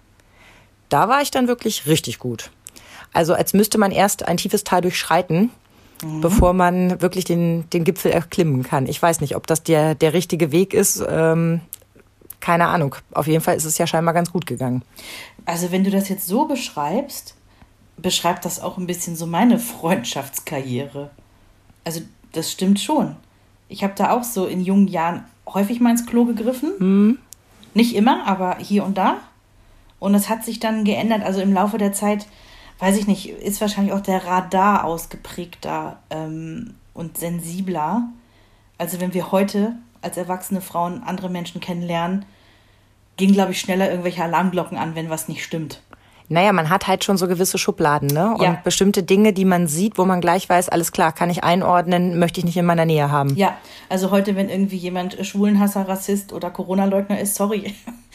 [0.90, 2.52] Da war ich dann wirklich richtig gut.
[3.12, 5.50] Also als müsste man erst ein tiefes Tal durchschreiten,
[6.22, 8.88] bevor man wirklich den, den Gipfel erklimmen kann.
[8.88, 11.04] Ich weiß nicht, ob das der, der richtige Weg ist.
[11.08, 11.62] Ähm,
[12.40, 12.96] keine Ahnung.
[13.14, 14.84] Auf jeden Fall ist es ja scheinbar ganz gut gegangen.
[15.46, 17.36] Also wenn du das jetzt so beschreibst,
[17.98, 21.12] beschreibt das auch ein bisschen so meine Freundschaftskarriere.
[21.84, 22.02] Also
[22.32, 23.16] das stimmt schon.
[23.70, 26.74] Ich habe da auch so in jungen Jahren häufig mal ins Klo gegriffen.
[27.74, 29.18] Nicht immer, aber hier und da.
[30.00, 31.24] Und es hat sich dann geändert.
[31.24, 32.28] Also im Laufe der Zeit,
[32.80, 38.10] weiß ich nicht, ist wahrscheinlich auch der Radar ausgeprägter ähm, und sensibler.
[38.78, 42.26] Also wenn wir heute als erwachsene Frauen andere Menschen kennenlernen,
[43.18, 45.82] gehen, glaube ich, schneller irgendwelche Alarmglocken an, wenn was nicht stimmt.
[46.30, 48.34] Naja, man hat halt schon so gewisse Schubladen, ne?
[48.34, 48.62] Und Ja.
[48.64, 52.40] bestimmte Dinge, die man sieht, wo man gleich weiß, alles klar, kann ich einordnen, möchte
[52.40, 53.36] ich nicht in meiner Nähe haben.
[53.36, 53.58] Ja,
[53.90, 57.74] also heute, wenn irgendwie jemand Schwulenhasser, Rassist oder Corona-Leugner ist, sorry.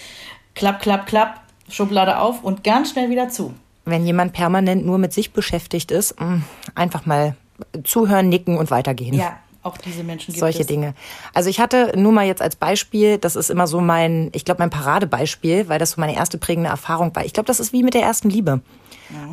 [0.55, 3.53] klapp, klapp, klapp, Schublade auf und ganz schnell wieder zu.
[3.85, 6.41] Wenn jemand permanent nur mit sich beschäftigt ist, mh,
[6.75, 7.37] einfach mal
[7.85, 9.15] zuhören, nicken und weitergehen.
[9.15, 9.37] Ja,
[9.69, 10.67] auch diese Menschen gibt Solche es.
[10.67, 10.95] Dinge.
[11.35, 14.61] Also ich hatte nur mal jetzt als Beispiel, das ist immer so mein, ich glaube
[14.61, 17.25] mein Paradebeispiel, weil das so meine erste prägende Erfahrung war.
[17.25, 18.61] Ich glaube, das ist wie mit der ersten Liebe,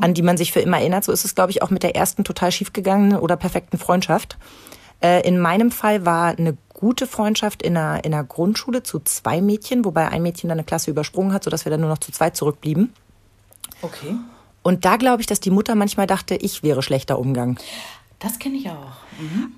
[0.02, 1.04] an die man sich für immer erinnert.
[1.04, 4.38] So ist es, glaube ich, auch mit der ersten total schiefgegangenen oder perfekten Freundschaft.
[5.02, 9.41] Äh, in meinem Fall war eine gute Freundschaft in einer, in einer Grundschule zu zwei
[9.41, 12.12] Mädchen, wobei ein Mädchen dann eine Klasse übersprungen hat, sodass wir dann nur noch zu
[12.12, 12.93] zweit zurückblieben.
[13.82, 14.15] Okay,
[14.63, 17.60] Und da glaube ich, dass die Mutter manchmal dachte, ich wäre schlechter Umgang.
[18.19, 18.93] Das kenne ich auch.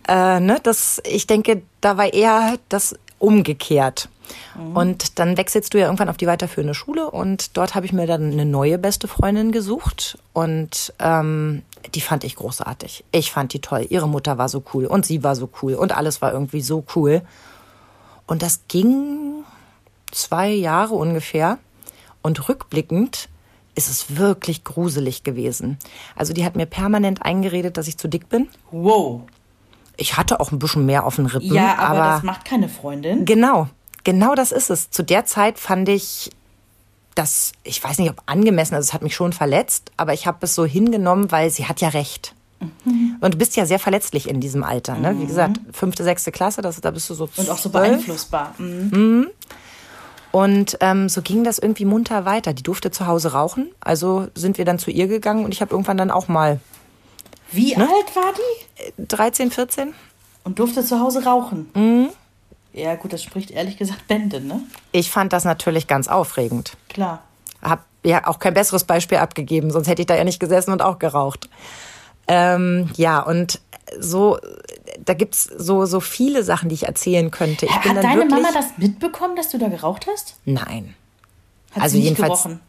[0.07, 4.09] Äh, ne, das, ich denke, da war eher das umgekehrt.
[4.73, 8.07] Und dann wechselst du ja irgendwann auf die weiterführende Schule und dort habe ich mir
[8.07, 11.63] dann eine neue beste Freundin gesucht und ähm,
[11.95, 13.05] die fand ich großartig.
[13.11, 13.85] Ich fand die toll.
[13.89, 16.83] Ihre Mutter war so cool und sie war so cool und alles war irgendwie so
[16.95, 17.21] cool.
[18.25, 19.43] Und das ging
[20.11, 21.57] zwei Jahre ungefähr
[22.21, 23.29] und rückblickend
[23.77, 25.77] ist es wirklich gruselig gewesen.
[26.15, 28.49] Also die hat mir permanent eingeredet, dass ich zu dick bin.
[28.71, 29.21] Wow.
[29.95, 31.53] Ich hatte auch ein bisschen mehr auf den Rippen.
[31.53, 33.25] Ja, aber, aber das macht keine Freundin.
[33.25, 33.69] genau,
[34.03, 34.89] genau das ist es.
[34.89, 36.31] Zu der Zeit fand ich
[37.13, 40.39] das, ich weiß nicht, ob angemessen, also es hat mich schon verletzt, aber ich habe
[40.41, 42.35] es so hingenommen, weil sie hat ja recht.
[42.59, 43.17] Mhm.
[43.21, 44.95] Und du bist ja sehr verletzlich in diesem Alter.
[44.95, 45.15] Ne?
[45.19, 48.53] Wie gesagt, fünfte, sechste Klasse, das, da bist du so Und auch so beeinflussbar.
[48.57, 49.29] Mhm.
[50.31, 52.53] Und ähm, so ging das irgendwie munter weiter.
[52.53, 55.71] Die durfte zu Hause rauchen, also sind wir dann zu ihr gegangen und ich habe
[55.71, 56.59] irgendwann dann auch mal
[57.51, 57.83] Wie Ne?
[57.83, 59.07] alt war die?
[59.07, 59.93] 13, 14.
[60.43, 61.69] Und durfte zu Hause rauchen.
[61.73, 62.09] Mhm.
[62.73, 64.61] Ja, gut, das spricht ehrlich gesagt Bände, ne?
[64.91, 66.73] Ich fand das natürlich ganz aufregend.
[66.89, 67.23] Klar.
[67.61, 70.81] Hab ja auch kein besseres Beispiel abgegeben, sonst hätte ich da ja nicht gesessen und
[70.81, 71.49] auch geraucht.
[72.27, 73.61] Ähm, ja, und
[73.99, 74.37] so,
[75.03, 77.65] da gibt's so, so viele Sachen, die ich erzählen könnte.
[77.65, 80.35] Ich bin Hat deine Mama das mitbekommen, dass du da geraucht hast?
[80.45, 80.95] Nein.
[81.71, 82.61] Hat Also sie nicht jedenfalls- gerochen?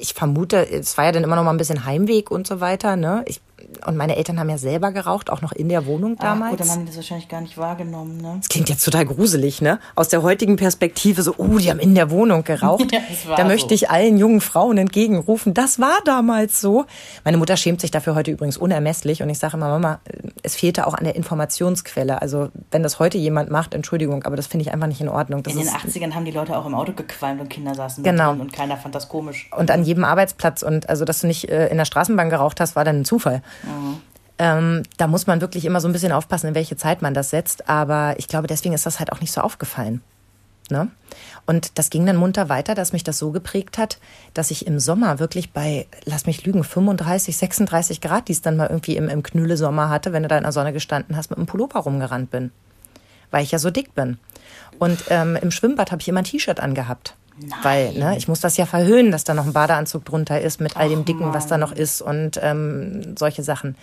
[0.00, 2.96] Ich vermute, es war ja dann immer noch mal ein bisschen Heimweg und so weiter,
[2.96, 3.22] ne?
[3.26, 3.40] Ich,
[3.86, 6.50] und meine Eltern haben ja selber geraucht, auch noch in der Wohnung Ah, damals.
[6.52, 8.36] gut, dann haben die das wahrscheinlich gar nicht wahrgenommen, ne?
[8.38, 9.78] Das klingt jetzt total gruselig, ne?
[9.94, 12.86] Aus der heutigen Perspektive so, oh, die haben in der Wohnung geraucht.
[13.26, 13.48] Ja, da so.
[13.48, 16.84] möchte ich allen jungen Frauen entgegenrufen, das war damals so.
[17.24, 20.00] Meine Mutter schämt sich dafür heute übrigens unermesslich und ich sage immer, Mama,
[20.42, 22.20] es fehlte auch an der Informationsquelle.
[22.22, 25.42] Also wenn das heute jemand macht, Entschuldigung, aber das finde ich einfach nicht in Ordnung.
[25.42, 28.02] Das In den ist 80ern haben die Leute auch im Auto gequalmt und Kinder saßen
[28.04, 28.30] Genau.
[28.32, 29.48] drin und keiner fand das komisch.
[29.56, 32.76] und an jedem Arbeitsplatz und also, dass du nicht äh, in der Straßenbahn geraucht hast,
[32.76, 33.42] war dann ein Zufall.
[34.38, 37.30] Ähm, da muss man wirklich immer so ein bisschen aufpassen, in welche Zeit man das
[37.30, 37.68] setzt.
[37.68, 40.02] Aber ich glaube, deswegen ist das halt auch nicht so aufgefallen.
[40.68, 40.88] Ne?
[41.46, 43.98] Und das ging dann munter weiter, dass mich das so geprägt hat,
[44.34, 48.56] dass ich im Sommer wirklich bei, lass mich lügen, 35, 36 Grad, die es dann
[48.56, 51.38] mal irgendwie im, im Knülle-Sommer hatte, wenn du da in der Sonne gestanden hast, mit
[51.38, 52.50] einem Pullover rumgerannt bin.
[53.30, 54.18] Weil ich ja so dick bin.
[54.78, 57.14] Und ähm, im Schwimmbad habe ich immer ein T-Shirt angehabt.
[57.62, 60.76] Weil, ne, ich muss das ja verhöhnen, dass da noch ein Badeanzug drunter ist mit
[60.76, 63.76] all dem Dicken, was da noch ist und ähm, solche Sachen.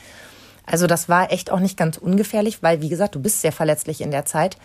[0.66, 4.02] Also das war echt auch nicht ganz ungefährlich, weil, wie gesagt, du bist sehr verletzlich
[4.02, 4.58] in der Zeit,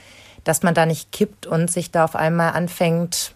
[0.45, 3.35] dass man da nicht kippt und sich da auf einmal anfängt,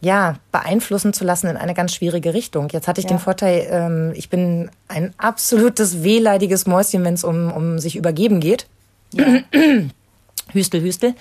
[0.00, 2.68] ja, beeinflussen zu lassen in eine ganz schwierige Richtung.
[2.70, 3.16] Jetzt hatte ich Ja.
[3.16, 8.40] den Vorteil, ähm, ich bin ein absolutes wehleidiges Mäuschen, wenn es um, um sich übergeben
[8.40, 8.66] geht.
[10.52, 11.14] Hüstel, Hüstel.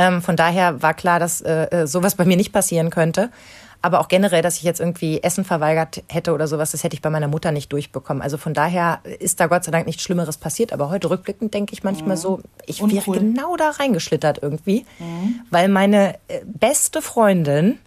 [0.00, 3.30] Ähm, von daher war klar, dass äh, äh, sowas bei mir nicht passieren könnte.
[3.82, 7.00] Aber auch generell, dass ich jetzt irgendwie Essen verweigert hätte oder sowas, das hätte ich
[7.00, 8.22] bei meiner Mutter nicht durchbekommen.
[8.22, 10.74] Also von daher ist da Gott sei Dank nichts Schlimmeres passiert.
[10.74, 13.18] Aber heute rückblickend denke ich manchmal so, ich wäre Uncool.
[13.20, 14.84] genau da reingeschlittert irgendwie.
[15.50, 17.78] Weil meine äh, beste Freundin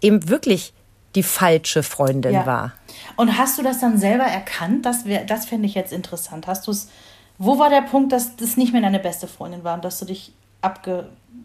[0.00, 0.72] eben wirklich
[1.14, 2.46] die falsche Freundin Ja.
[2.46, 2.72] war.
[3.16, 4.86] Und hast du das dann selber erkannt?
[4.86, 6.46] Das, wär- das finde ich jetzt interessant.
[6.46, 6.88] Hast du es.
[7.36, 10.06] Wo war der Punkt, dass das nicht mehr deine beste Freundin war und dass du
[10.06, 10.32] dich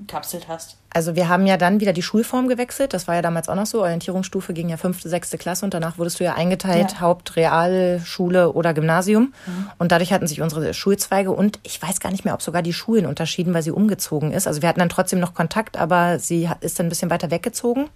[0.01, 0.77] abgekapselt hast?
[0.89, 2.93] Also wir haben ja dann wieder die Schulform gewechselt.
[2.93, 3.81] Das war ja damals auch noch so.
[3.81, 7.01] Orientierungsstufe ging ja fünfte, sechste Klasse und danach wurdest du ja eingeteilt, Ja.
[7.01, 9.33] Haupt, Realschule oder Gymnasium.
[9.77, 12.73] Und dadurch hatten sich unsere Schulzweige und ich weiß gar nicht mehr, ob sogar die
[12.73, 14.47] Schulen unterschieden, weil sie umgezogen ist.
[14.47, 17.89] Also wir hatten dann trotzdem noch Kontakt, aber sie ist dann ein bisschen weiter weggezogen.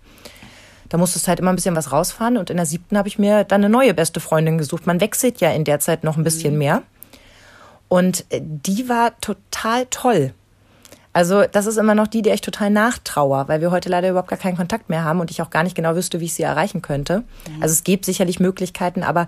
[0.89, 2.37] Da musstest du halt immer ein bisschen was rausfahren.
[2.37, 4.85] Und in der siebten habe ich mir dann eine neue beste Freundin gesucht.
[4.85, 6.83] Man wechselt ja in der Zeit noch ein bisschen mehr.
[7.87, 10.33] Und äh, die war total toll.
[11.13, 14.29] Also das ist immer noch die, der ich total nachtrauer, weil wir heute leider überhaupt
[14.29, 16.43] gar keinen Kontakt mehr haben und ich auch gar nicht genau wüsste, wie ich sie
[16.43, 17.23] erreichen könnte.
[17.59, 19.27] Also es gibt sicherlich Möglichkeiten, aber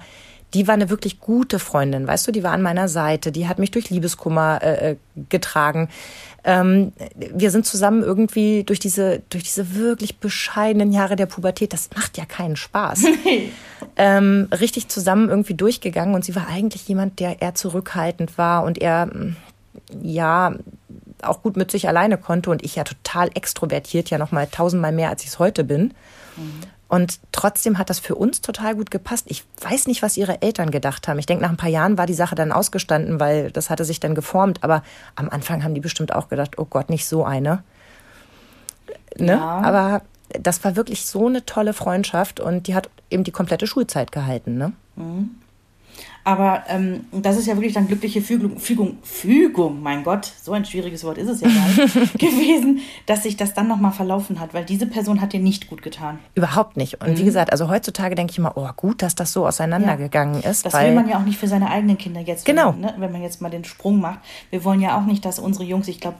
[0.53, 3.57] die war eine wirklich gute Freundin, weißt du, die war an meiner Seite, die hat
[3.59, 4.95] mich durch Liebeskummer äh, äh
[5.29, 5.89] getragen.
[6.43, 11.89] Ähm, wir sind zusammen irgendwie durch diese, durch diese wirklich bescheidenen Jahre der Pubertät, das
[11.95, 13.05] macht ja keinen Spaß,
[13.95, 18.81] ähm, richtig zusammen irgendwie durchgegangen und sie war eigentlich jemand, der eher zurückhaltend war und
[18.81, 19.09] eher,
[20.01, 20.55] ja,
[21.23, 25.09] auch gut mit sich alleine konnte und ich ja total extrovertiert, ja nochmal tausendmal mehr,
[25.09, 25.93] als ich es heute bin.
[26.35, 26.61] Mhm.
[26.87, 29.25] Und trotzdem hat das für uns total gut gepasst.
[29.27, 31.17] Ich weiß nicht, was ihre Eltern gedacht haben.
[31.17, 33.99] Ich denke, nach ein paar Jahren war die Sache dann ausgestanden, weil das hatte sich
[33.99, 34.63] dann geformt.
[34.63, 34.83] Aber
[35.15, 37.63] am Anfang haben die bestimmt auch gedacht, oh Gott, nicht so eine.
[39.17, 39.31] Ne?
[39.33, 39.61] Ja.
[39.61, 40.03] Aber
[40.39, 44.57] das war wirklich so eine tolle Freundschaft und die hat eben die komplette Schulzeit gehalten.
[44.57, 44.73] Ne?
[44.95, 45.31] Mhm.
[46.25, 50.63] Aber ähm, das ist ja wirklich dann glückliche Fügung, Fügung, Fügung, mein Gott, so ein
[50.63, 54.53] schwieriges Wort ist es ja gar nicht, gewesen, dass sich das dann nochmal verlaufen hat,
[54.53, 56.19] weil diese Person hat dir nicht gut getan.
[56.35, 57.01] Überhaupt nicht.
[57.01, 57.17] Und mhm.
[57.17, 60.49] wie gesagt, also heutzutage denke ich immer, oh gut, dass das so auseinandergegangen ja.
[60.49, 60.65] ist.
[60.65, 62.45] Das will man ja auch nicht für seine eigenen Kinder jetzt.
[62.45, 62.73] Genau.
[62.73, 64.19] Wenn, ne, wenn man jetzt mal den Sprung macht.
[64.49, 66.17] Wir wollen ja auch nicht, dass unsere Jungs, ich glaube,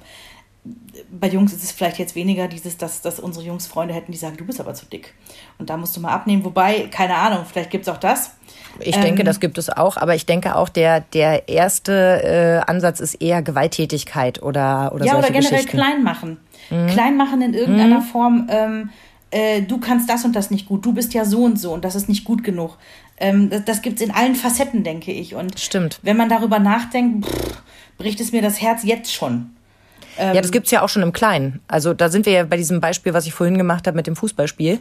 [1.12, 4.18] bei Jungs ist es vielleicht jetzt weniger dieses, dass, dass unsere Jungs Freunde hätten, die
[4.18, 5.14] sagen, du bist aber zu dick.
[5.58, 6.44] Und da musst du mal abnehmen.
[6.46, 8.32] Wobei, keine Ahnung, vielleicht gibt es auch das.
[8.80, 12.70] Ich ähm, denke, das gibt es auch, aber ich denke auch, der, der erste äh,
[12.70, 16.38] Ansatz ist eher Gewalttätigkeit oder, oder ja, solche oder generell klein machen.
[16.70, 16.88] Mhm.
[16.88, 18.06] Klein machen in irgendeiner mhm.
[18.06, 18.90] Form, ähm,
[19.32, 21.84] äh, du kannst das und das nicht gut, du bist ja so und so und
[21.86, 22.78] das ist nicht gut genug.
[23.18, 25.36] Ähm, das das gibt es in allen Facetten, denke ich.
[25.36, 26.00] Und Stimmt.
[26.02, 27.62] wenn man darüber nachdenkt, pff,
[27.98, 29.52] bricht es mir das Herz jetzt schon.
[30.18, 31.62] ja, das ähm, gibt es ja auch schon im Kleinen.
[31.68, 34.16] Also da sind wir ja bei diesem Beispiel, was ich vorhin gemacht habe mit dem
[34.16, 34.80] Fußballspiel.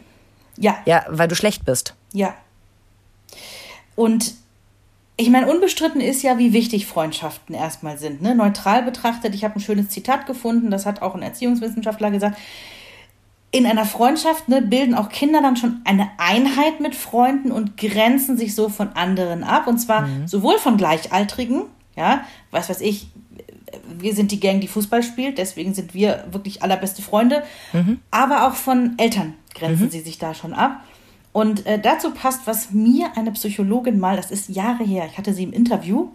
[0.57, 0.77] Ja.
[0.85, 1.95] Ja, weil du schlecht bist.
[2.13, 2.35] Ja.
[3.95, 4.33] Und
[5.15, 8.21] ich meine, unbestritten ist ja, wie wichtig Freundschaften erstmal sind.
[8.21, 8.33] Ne?
[8.33, 12.37] Neutral betrachtet, ich habe ein schönes Zitat gefunden, das hat auch ein Erziehungswissenschaftler gesagt.
[13.51, 18.35] In einer Freundschaft ne, bilden auch Kinder dann schon eine Einheit mit Freunden und grenzen
[18.35, 19.67] sich so von anderen ab.
[19.67, 20.27] Und zwar mhm.
[20.27, 23.07] sowohl von Gleichaltrigen, ja, was weiß ich,
[23.99, 27.99] wir sind die Gang, die Fußball spielt, deswegen sind wir wirklich allerbeste Freunde, mhm.
[28.09, 29.91] aber auch von Eltern grenzen mhm.
[29.91, 30.83] sie sich da schon ab.
[31.33, 35.33] Und äh, dazu passt, was mir eine Psychologin mal, das ist Jahre her, ich hatte
[35.33, 36.09] sie im Interview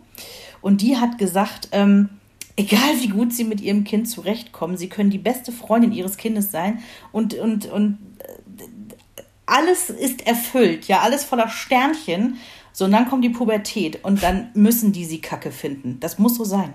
[0.60, 2.08] und die hat gesagt, ähm,
[2.56, 6.52] egal wie gut sie mit ihrem Kind zurechtkommen, sie können die beste Freundin ihres Kindes
[6.52, 8.62] sein und, und, und äh,
[9.44, 12.36] alles ist erfüllt, ja, alles voller Sternchen.
[12.72, 15.98] So, und dann kommt die Pubertät und dann müssen die sie kacke finden.
[15.98, 16.74] Das muss so sein.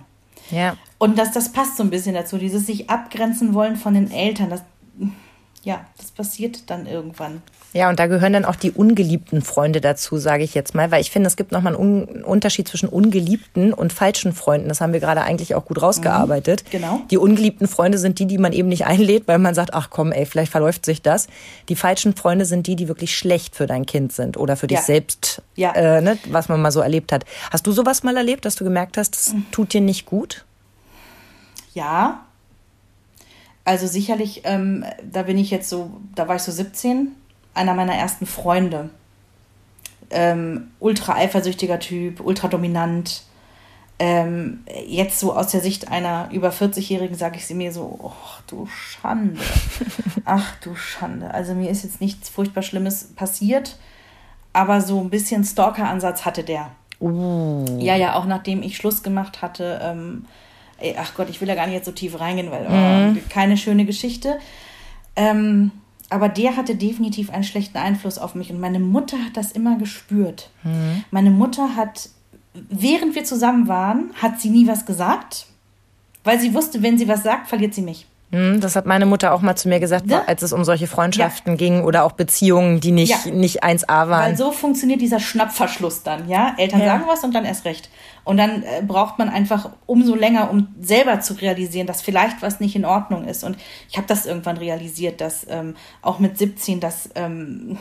[0.52, 0.76] Ja.
[0.98, 4.50] Und das, das passt so ein bisschen dazu, dieses sich abgrenzen wollen von den Eltern.
[4.50, 4.64] Das,
[5.64, 7.42] ja, das passiert dann irgendwann.
[7.74, 11.02] Ja, und da gehören dann auch die ungeliebten Freunde dazu, sage ich jetzt mal, weil
[11.02, 14.70] ich finde, es gibt nochmal einen Unterschied zwischen ungeliebten und falschen Freunden.
[14.70, 16.64] Das haben wir gerade eigentlich auch gut rausgearbeitet.
[16.66, 17.02] Mhm, genau.
[17.10, 20.12] Die ungeliebten Freunde sind die, die man eben nicht einlädt, weil man sagt, ach komm,
[20.12, 21.28] ey, vielleicht verläuft sich das.
[21.68, 24.78] Die falschen Freunde sind die, die wirklich schlecht für dein Kind sind oder für dich
[24.78, 24.84] ja.
[24.84, 25.72] selbst, ja.
[25.72, 27.26] Äh, ne, was man mal so erlebt hat.
[27.52, 29.46] Hast du sowas mal erlebt, dass du gemerkt hast, das mhm.
[29.52, 30.46] tut dir nicht gut?
[31.74, 32.26] Ja,
[33.66, 37.16] also sicherlich, ähm, da bin ich jetzt so, da war ich so 17,
[37.54, 38.90] einer meiner ersten Freunde.
[40.10, 43.24] Ähm, ultra eifersüchtiger Typ, ultra dominant.
[44.00, 48.42] Ähm, jetzt so aus der Sicht einer über 40-Jährigen sage ich sie mir so, ach
[48.48, 49.40] du Schande.
[50.26, 51.34] Ach du Schande.
[51.34, 53.76] Also mir ist jetzt nichts furchtbar Schlimmes passiert,
[54.54, 56.72] aber so ein bisschen Stalker-Ansatz hatte der.
[57.02, 57.66] Uh.
[57.80, 60.26] Ja, ja, auch nachdem ich Schluss gemacht hatte, ähm,
[60.78, 63.30] ey, ach Gott, ich will da gar nicht jetzt so tief reingehen, weil oh, mhm.
[63.30, 64.40] keine schöne Geschichte.
[65.16, 65.72] Ähm,
[66.14, 69.78] aber der hatte definitiv einen schlechten Einfluss auf mich und meine Mutter hat das immer
[69.78, 70.50] gespürt.
[70.64, 71.04] Mhm.
[71.12, 72.10] Meine Mutter hat,
[72.54, 75.48] während wir zusammen waren, hat sie nie was gesagt,
[76.24, 78.06] weil sie wusste, wenn sie was sagt, verliert sie mich.
[78.34, 80.24] Hm, das hat meine Mutter auch mal zu mir gesagt, ja?
[80.26, 81.58] als es um solche Freundschaften ja.
[81.58, 83.32] ging oder auch Beziehungen, die nicht, ja.
[83.32, 84.10] nicht 1A waren.
[84.10, 86.56] Weil so funktioniert dieser Schnappverschluss dann, ja?
[86.58, 87.92] Eltern sagen was und dann erst recht.
[88.24, 92.60] Und dann äh, braucht man einfach umso länger, um selber zu realisieren, dass vielleicht was
[92.60, 93.44] nicht in Ordnung ist.
[93.44, 93.56] Und
[93.88, 97.78] ich habe das irgendwann realisiert, dass ähm, auch mit 17, dass ähm,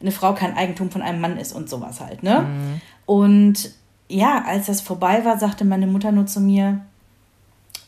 [0.00, 2.40] eine Frau kein Eigentum von einem Mann ist und sowas halt, ne?
[2.40, 2.80] Mhm.
[3.06, 3.70] Und
[4.08, 6.80] ja, als das vorbei war, sagte meine Mutter nur zu mir,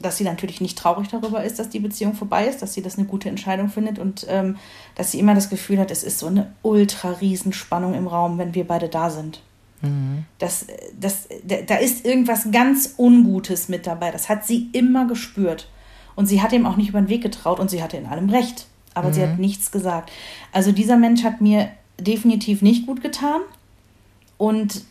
[0.02, 2.98] dass sie natürlich nicht traurig darüber ist, dass die Beziehung vorbei ist, dass sie das
[2.98, 4.56] eine gute Entscheidung findet und ähm,
[4.94, 8.54] dass sie immer das Gefühl hat, es ist so eine ultra Riesenspannung im Raum, wenn
[8.54, 9.40] wir beide da sind.
[9.82, 10.24] Mhm.
[10.38, 10.66] Das,
[10.98, 11.28] das,
[11.66, 14.10] da ist irgendwas ganz Ungutes mit dabei.
[14.10, 15.68] Das hat sie immer gespürt.
[16.14, 18.28] Und sie hat ihm auch nicht über den Weg getraut und sie hatte in allem
[18.28, 18.66] recht.
[18.94, 19.12] Aber mhm.
[19.12, 19.40] sie hat mhm.
[19.40, 20.10] nichts gesagt.
[20.52, 23.40] Also dieser Mensch hat mir definitiv nicht gut getan.
[24.38, 24.84] Und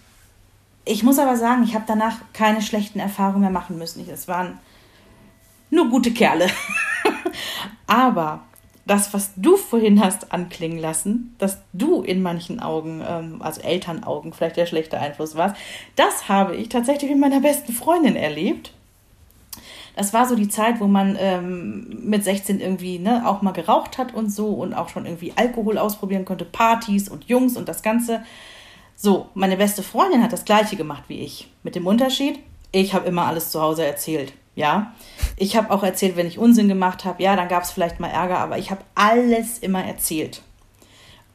[0.85, 4.07] ich muss aber sagen, ich habe danach keine schlechten Erfahrungen mehr machen müssen.
[4.09, 4.59] Es waren
[5.71, 6.47] nur gute Kerle.
[7.87, 8.43] Aber
[8.85, 14.33] das, was du vorhin hast anklingen lassen, dass du in manchen Augen, ähm, also Elternaugen,
[14.33, 15.55] vielleicht der schlechte Einfluss warst,
[15.95, 18.73] das habe ich tatsächlich mit meiner besten Freundin erlebt.
[19.95, 23.97] Das war so die Zeit, wo man ähm, mit 16 irgendwie ne, auch mal geraucht
[23.97, 27.83] hat und so und auch schon irgendwie Alkohol ausprobieren konnte, Partys und Jungs und das
[27.83, 28.23] Ganze.
[28.95, 31.49] So, meine beste Freundin hat das gleiche gemacht wie ich.
[31.63, 32.39] Mit dem Unterschied,
[32.71, 34.33] ich habe immer alles zu Hause erzählt.
[34.55, 34.93] Ja,
[35.37, 37.23] ich habe auch erzählt, wenn ich Unsinn gemacht habe.
[37.23, 40.41] Ja, dann gab es vielleicht mal Ärger, aber ich habe alles immer erzählt.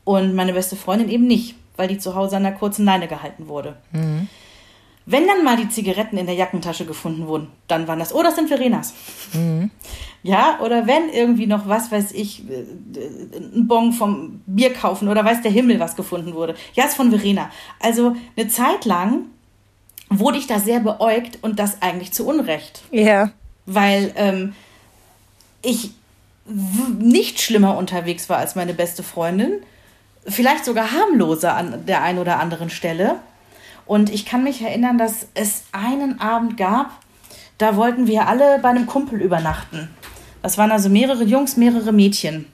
[0.05, 3.49] Und meine beste Freundin eben nicht, weil die zu Hause an der kurzen Leine gehalten
[3.49, 3.77] wurde.
[3.93, 4.29] Mhm.
[5.09, 8.35] Wenn dann mal die Zigaretten in der Jackentasche gefunden wurden, dann waren das, oh, das
[8.35, 8.93] sind Verenas.
[9.33, 9.71] Mhm.
[10.25, 12.65] Ja, oder wenn irgendwie noch, was weiß ich, äh,
[13.55, 16.57] ein Bon vom Bier kaufen oder weiß der Himmel, was gefunden wurde.
[16.75, 17.51] Ja, ist von Verena.
[17.79, 19.27] Also eine Zeit lang
[20.09, 22.83] wurde ich da sehr beäugt und das eigentlich zu Unrecht.
[22.91, 23.31] Ja.
[23.67, 24.55] Weil ähm,
[25.63, 25.91] ich
[26.47, 29.61] nicht schlimmer unterwegs war als meine beste Freundin,
[30.27, 33.17] vielleicht sogar harmloser an der einen oder anderen Stelle.
[33.85, 36.91] Und ich kann mich erinnern, dass es einen Abend gab,
[37.59, 39.89] da wollten wir alle bei einem Kumpel übernachten.
[40.43, 42.47] Das waren also mehrere Jungs, mehrere Mädchen.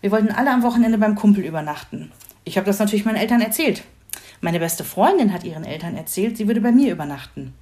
[0.00, 2.10] Wir wollten alle am Wochenende beim Kumpel übernachten.
[2.44, 3.84] Ich habe das natürlich meinen Eltern erzählt.
[4.42, 7.54] Meine beste Freundin hat ihren Eltern erzählt, sie würde bei mir übernachten.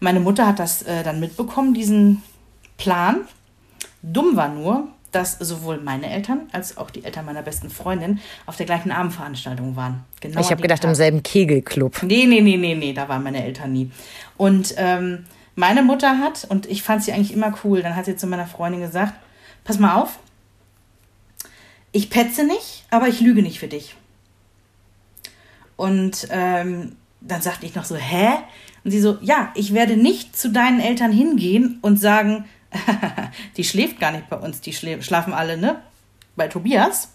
[0.00, 2.22] Meine Mutter hat das äh, dann mitbekommen, diesen
[2.78, 3.20] Plan.
[4.02, 8.56] Dumm war nur, dass sowohl meine Eltern als auch die Eltern meiner besten Freundin auf
[8.56, 10.04] der gleichen Abendveranstaltung waren.
[10.22, 10.90] Genau ich habe gedacht, Tag.
[10.90, 12.02] im selben Kegelclub.
[12.02, 13.90] Nee, nee, nee, nee, nee, da waren meine Eltern nie.
[14.38, 18.16] Und ähm, meine Mutter hat, und ich fand sie eigentlich immer cool, dann hat sie
[18.16, 19.12] zu meiner Freundin gesagt,
[19.64, 20.18] pass mal auf,
[21.92, 23.96] ich petze nicht, aber ich lüge nicht für dich.
[25.76, 28.28] Und ähm, dann sagte ich noch so, hä?
[28.84, 32.44] Und sie so, ja, ich werde nicht zu deinen Eltern hingehen und sagen,
[33.56, 35.80] die schläft gar nicht bei uns, die schlafen alle, ne?
[36.36, 37.12] Bei Tobias.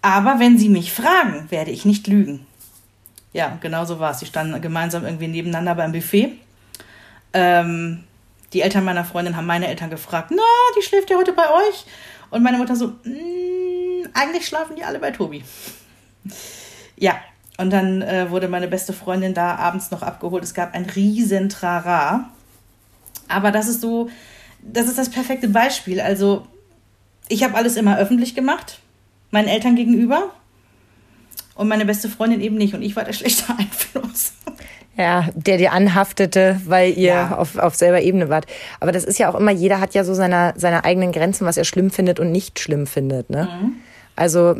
[0.00, 2.46] Aber wenn sie mich fragen, werde ich nicht lügen.
[3.32, 4.18] Ja, genau so war es.
[4.18, 6.32] Sie standen gemeinsam irgendwie nebeneinander beim Buffet.
[7.32, 8.04] Ähm,
[8.52, 10.42] die Eltern meiner Freundin haben meine Eltern gefragt, na,
[10.76, 11.86] die schläft ja heute bei euch?
[12.30, 15.44] Und meine Mutter so, mm, eigentlich schlafen die alle bei Tobi.
[16.96, 17.20] Ja,
[17.62, 20.44] und dann äh, wurde meine beste Freundin da abends noch abgeholt.
[20.44, 22.28] Es gab ein riesen Trara.
[23.28, 24.10] Aber das ist so,
[24.60, 26.00] das ist das perfekte Beispiel.
[26.00, 26.46] Also,
[27.28, 28.80] ich habe alles immer öffentlich gemacht,
[29.30, 30.30] meinen Eltern gegenüber.
[31.54, 32.74] Und meine beste Freundin eben nicht.
[32.74, 34.32] Und ich war der schlechte Einfluss.
[34.96, 37.36] Ja, der dir anhaftete, weil ihr ja.
[37.36, 38.46] auf, auf selber Ebene wart.
[38.80, 41.56] Aber das ist ja auch immer, jeder hat ja so seine, seine eigenen Grenzen, was
[41.56, 43.30] er schlimm findet und nicht schlimm findet.
[43.30, 43.44] Ne?
[43.44, 43.72] Mhm.
[44.16, 44.54] Also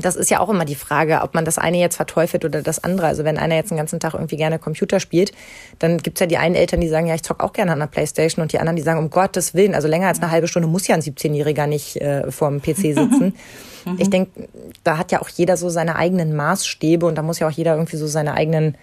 [0.00, 2.82] das ist ja auch immer die Frage, ob man das eine jetzt verteufelt oder das
[2.82, 3.06] andere.
[3.06, 5.32] Also wenn einer jetzt den ganzen Tag irgendwie gerne Computer spielt,
[5.78, 7.86] dann gibt's ja die einen Eltern, die sagen, ja, ich zock auch gerne an der
[7.86, 10.68] Playstation und die anderen, die sagen, um Gottes Willen, also länger als eine halbe Stunde
[10.68, 13.34] muss ja ein 17-Jähriger nicht äh, vor dem PC sitzen.
[13.84, 13.96] mhm.
[13.98, 14.48] Ich denke,
[14.84, 17.74] da hat ja auch jeder so seine eigenen Maßstäbe und da muss ja auch jeder
[17.74, 18.76] irgendwie so seine eigenen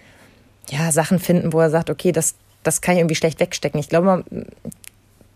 [0.70, 3.78] ja, Sachen finden, wo er sagt, okay, das, das kann ich irgendwie schlecht wegstecken.
[3.78, 4.24] Ich glaube, man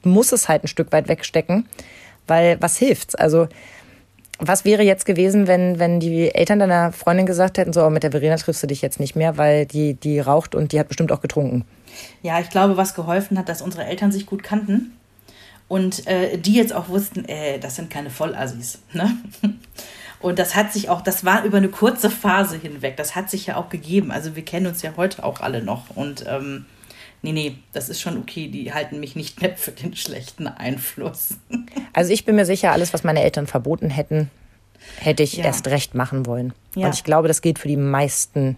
[0.02, 1.68] muss es halt ein Stück weit wegstecken,
[2.26, 3.14] weil was hilft's?
[3.14, 3.48] Also
[4.40, 8.10] was wäre jetzt gewesen, wenn, wenn die Eltern deiner Freundin gesagt hätten, so, mit der
[8.10, 11.12] Verena triffst du dich jetzt nicht mehr, weil die, die raucht und die hat bestimmt
[11.12, 11.64] auch getrunken?
[12.22, 14.96] Ja, ich glaube, was geholfen hat, dass unsere Eltern sich gut kannten
[15.68, 18.80] und äh, die jetzt auch wussten, äh, das sind keine Vollassis.
[18.92, 19.10] Ne?
[20.20, 23.46] Und das hat sich auch, das war über eine kurze Phase hinweg, das hat sich
[23.46, 24.10] ja auch gegeben.
[24.10, 26.66] Also wir kennen uns ja heute auch alle noch und ähm,
[27.22, 31.36] nee, nee, das ist schon okay, die halten mich nicht mehr für den schlechten Einfluss.
[31.92, 34.30] Also ich bin mir sicher, alles, was meine Eltern verboten hätten,
[35.00, 35.44] hätte ich ja.
[35.44, 36.52] erst recht machen wollen.
[36.76, 36.86] Ja.
[36.86, 38.56] Und ich glaube, das gilt für die meisten.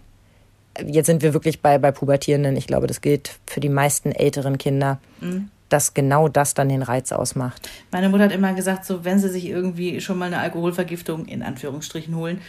[0.85, 2.55] Jetzt sind wir wirklich bei, bei Pubertierenden.
[2.55, 4.99] Ich glaube, das gilt für die meisten älteren Kinder.
[5.19, 7.67] Mhm dass genau das dann den Reiz ausmacht.
[7.91, 11.41] Meine Mutter hat immer gesagt, so wenn sie sich irgendwie schon mal eine Alkoholvergiftung in
[11.41, 12.41] Anführungsstrichen holen,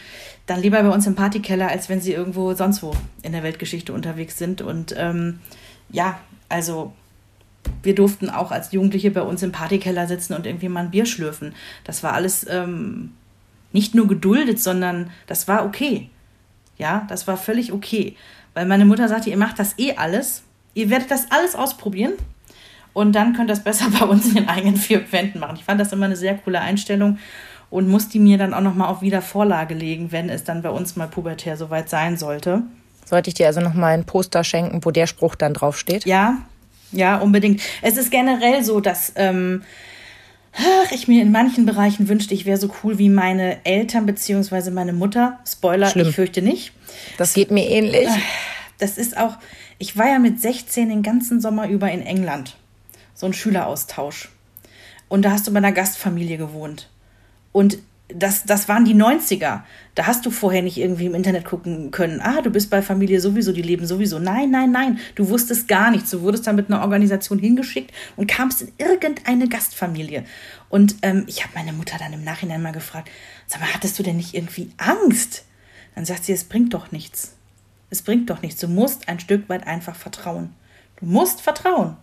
[0.45, 3.93] dann lieber bei uns im Partykeller, als wenn sie irgendwo sonst wo in der Weltgeschichte
[3.93, 4.61] unterwegs sind.
[4.61, 5.39] Und ähm,
[5.89, 6.19] ja,
[6.49, 6.93] also
[7.83, 11.05] wir durften auch als Jugendliche bei uns im Partykeller sitzen und irgendwie mal ein Bier
[11.05, 11.53] schlürfen.
[11.83, 13.13] Das war alles ähm,
[13.71, 16.09] nicht nur geduldet, sondern das war okay.
[16.77, 18.15] Ja, das war völlig okay.
[18.53, 20.43] Weil meine Mutter sagte, ihr macht das eh alles.
[20.73, 22.13] Ihr werdet das alles ausprobieren.
[22.93, 25.57] Und dann könnt ihr das besser bei uns in den eigenen vier Wänden machen.
[25.57, 27.19] Ich fand das immer eine sehr coole Einstellung
[27.69, 30.95] und muss die mir dann auch nochmal auf Wiedervorlage legen, wenn es dann bei uns
[30.95, 32.63] mal pubertär soweit sein sollte.
[33.05, 36.05] Sollte ich dir also nochmal ein Poster schenken, wo der Spruch dann draufsteht?
[36.05, 36.39] Ja,
[36.91, 37.61] ja, unbedingt.
[37.81, 39.63] Es ist generell so, dass ähm,
[40.91, 44.71] ich mir in manchen Bereichen wünschte, ich wäre so cool wie meine Eltern bzw.
[44.71, 45.39] meine Mutter.
[45.47, 46.09] Spoiler, Schlimm.
[46.09, 46.71] ich fürchte nicht.
[47.17, 48.07] Das geht mir ähnlich.
[48.77, 49.37] Das ist auch,
[49.77, 52.55] ich war ja mit 16 den ganzen Sommer über in England.
[53.13, 54.29] So ein Schüleraustausch.
[55.07, 56.89] und da hast du bei einer Gastfamilie gewohnt.
[57.51, 57.77] Und
[58.07, 59.63] das, das waren die 90er.
[59.95, 63.19] Da hast du vorher nicht irgendwie im Internet gucken können, ah, du bist bei Familie
[63.19, 64.19] sowieso, die leben sowieso.
[64.19, 66.11] Nein, nein, nein, du wusstest gar nichts.
[66.11, 70.23] Du wurdest dann mit einer Organisation hingeschickt und kamst in irgendeine Gastfamilie.
[70.69, 73.09] Und ähm, ich habe meine Mutter dann im Nachhinein mal gefragt,
[73.47, 75.45] sag mal, hattest du denn nicht irgendwie Angst?
[75.95, 77.35] Dann sagt sie, es bringt doch nichts.
[77.89, 78.59] Es bringt doch nichts.
[78.59, 80.53] Du musst ein Stück weit einfach vertrauen.
[80.99, 81.97] Du musst vertrauen.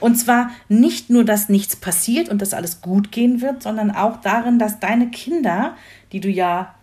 [0.00, 4.20] Und zwar nicht nur, dass nichts passiert und dass alles gut gehen wird, sondern auch
[4.20, 5.76] darin, dass deine Kinder,
[6.12, 6.74] die du ja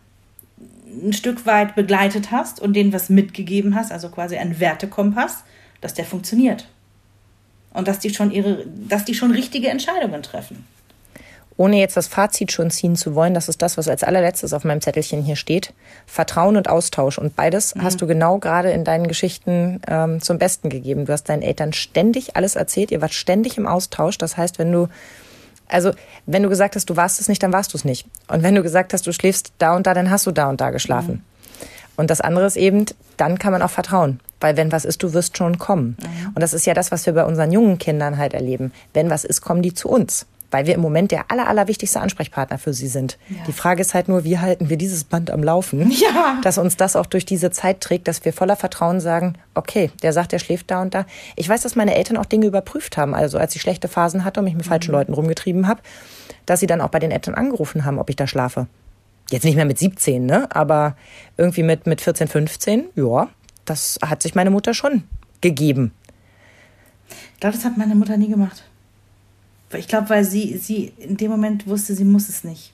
[0.88, 5.44] ein Stück weit begleitet hast und denen was mitgegeben hast, also quasi ein Wertekompass,
[5.82, 6.68] dass der funktioniert.
[7.74, 10.66] Und dass die schon ihre, dass die schon richtige Entscheidungen treffen
[11.58, 14.64] ohne jetzt das Fazit schon ziehen zu wollen, das ist das, was als allerletztes auf
[14.64, 15.74] meinem Zettelchen hier steht.
[16.08, 17.18] Vertrauen und Austausch.
[17.18, 17.84] Und beides mhm.
[17.84, 21.06] hast du genau gerade in deinen Geschichten ähm, zum Besten gegeben.
[21.06, 24.18] Du hast deinen Eltern ständig alles erzählt, ihr wart ständig im Austausch.
[24.18, 24.88] Das heißt, wenn du,
[25.68, 25.92] also
[26.26, 28.08] wenn du gesagt hast, du warst es nicht, dann warst du es nicht.
[28.28, 30.60] Und wenn du gesagt hast, du schläfst da und da, dann hast du da und
[30.60, 31.14] da geschlafen.
[31.14, 31.22] Mhm.
[31.96, 32.86] Und das andere ist eben,
[33.18, 34.20] dann kann man auch vertrauen.
[34.40, 35.96] Weil wenn was ist, du wirst schon kommen.
[36.02, 36.28] Mhm.
[36.30, 38.74] Und das ist ja das, was wir bei unseren jungen Kindern halt erleben.
[38.94, 42.60] Wenn was ist, kommen die zu uns weil wir im Moment der aller, allerwichtigste Ansprechpartner
[42.60, 43.18] für sie sind.
[43.28, 43.44] Ja.
[43.48, 46.40] Die Frage ist halt nur, wie halten wir dieses Band am Laufen, ja.
[46.44, 50.14] dass uns das auch durch diese Zeit trägt, dass wir voller Vertrauen sagen, okay, der
[50.14, 51.06] sagt, der schläft da und da.
[51.36, 54.40] Ich weiß, dass meine Eltern auch Dinge überprüft haben, also als ich schlechte Phasen hatte
[54.40, 54.70] und mich mit mhm.
[54.70, 55.82] falschen Leuten rumgetrieben habe,
[56.46, 58.68] dass sie dann auch bei den Eltern angerufen haben, ob ich da schlafe.
[59.32, 60.48] Jetzt nicht mehr mit 17, ne?
[60.56, 60.96] aber
[61.38, 63.30] irgendwie mit, mit 14, 15, ja,
[63.66, 65.04] das hat sich meine Mutter schon
[65.42, 65.94] gegeben.
[67.34, 68.64] Ich glaube, das hat meine Mutter nie gemacht.
[69.78, 72.74] Ich glaube, weil sie, sie in dem Moment wusste, sie muss es nicht.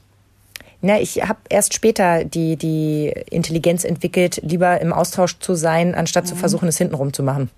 [0.82, 6.26] Na, ich habe erst später die, die Intelligenz entwickelt, lieber im Austausch zu sein, anstatt
[6.26, 6.30] mhm.
[6.30, 7.50] zu versuchen, es hintenrum zu machen.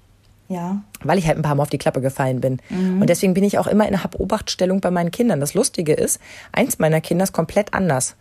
[0.50, 0.82] Ja.
[1.04, 2.60] Weil ich halt ein paar Mal auf die Klappe gefallen bin.
[2.70, 3.02] Mhm.
[3.02, 5.40] Und deswegen bin ich auch immer in einer Beobachtstellung bei meinen Kindern.
[5.40, 6.20] Das Lustige ist,
[6.52, 8.16] eins meiner Kinder ist komplett anders.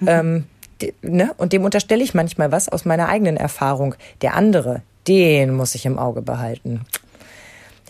[0.00, 0.08] Mhm.
[0.08, 0.44] Ähm,
[0.80, 1.32] die, ne?
[1.36, 3.94] Und dem unterstelle ich manchmal was aus meiner eigenen Erfahrung.
[4.22, 6.80] Der andere, den muss ich im Auge behalten.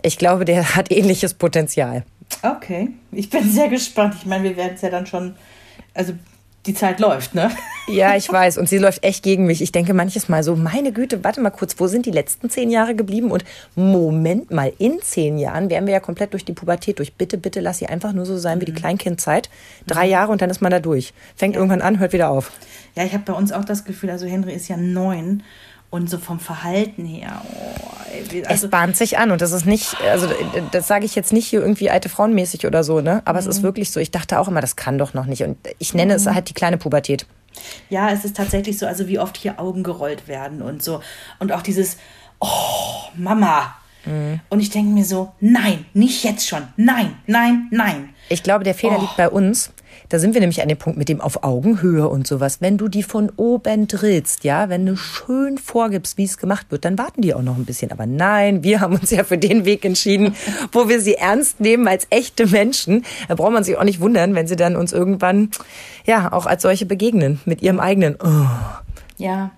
[0.03, 2.05] Ich glaube, der hat ähnliches Potenzial.
[2.43, 4.15] Okay, ich bin sehr gespannt.
[4.19, 5.35] Ich meine, wir werden es ja dann schon,
[5.95, 6.13] also
[6.67, 7.51] die Zeit läuft, ne?
[7.89, 8.59] Ja, ich weiß.
[8.59, 9.63] Und sie läuft echt gegen mich.
[9.63, 12.71] Ich denke manches Mal so, meine Güte, warte mal kurz, wo sind die letzten zehn
[12.71, 13.31] Jahre geblieben?
[13.31, 13.45] Und
[13.77, 17.15] Moment mal, in zehn Jahren wären wir ja komplett durch die Pubertät durch.
[17.15, 18.77] Bitte, bitte lass sie einfach nur so sein wie die mhm.
[18.77, 19.49] Kleinkindzeit.
[19.87, 21.15] Drei Jahre und dann ist man da durch.
[21.37, 21.61] Fängt ja.
[21.61, 22.51] irgendwann an, hört wieder auf.
[22.97, 25.45] Ja, ich habe bei uns auch das Gefühl, also Henry ist ja neun
[25.91, 27.43] und so vom Verhalten her.
[27.45, 27.97] Oh,
[28.47, 30.29] also es bahnt sich an und das ist nicht, also
[30.73, 33.23] das sage ich jetzt nicht hier irgendwie alte Frauenmäßig oder so, ne?
[33.25, 33.47] Aber mhm.
[33.49, 33.65] es ist mhm.
[33.65, 34.01] wirklich so.
[34.01, 35.43] Ich dachte auch immer, das kann doch noch nicht.
[35.43, 36.17] Und ich nenne mhm.
[36.17, 37.27] es halt die kleine Pubertät.
[37.89, 41.01] Ja, es ist tatsächlich so, also wie oft hier Augen gerollt werden und so.
[41.39, 41.97] Und auch dieses,
[42.41, 42.47] oh,
[43.15, 43.75] Mama.
[44.05, 44.41] Mhm.
[44.49, 46.69] Und ich denke mir so, nein, nicht jetzt schon.
[46.77, 48.15] Nein, nein, nein.
[48.29, 49.03] Ich glaube, der Fehler oh.
[49.03, 49.73] liegt bei uns,
[50.09, 52.61] da sind wir nämlich an dem Punkt mit dem auf Augenhöhe und sowas.
[52.61, 56.85] Wenn du die von oben drillst, ja, wenn du schön vorgibst, wie es gemacht wird,
[56.85, 57.93] dann warten die auch noch ein bisschen.
[57.93, 60.35] Aber nein, wir haben uns ja für den Weg entschieden,
[60.73, 63.05] wo wir sie ernst nehmen als echte Menschen.
[63.29, 65.51] Da braucht man sich auch nicht wundern, wenn sie dann uns irgendwann,
[66.05, 68.47] ja, auch als solche begegnen mit ihrem eigenen, oh,
[69.19, 69.51] ja,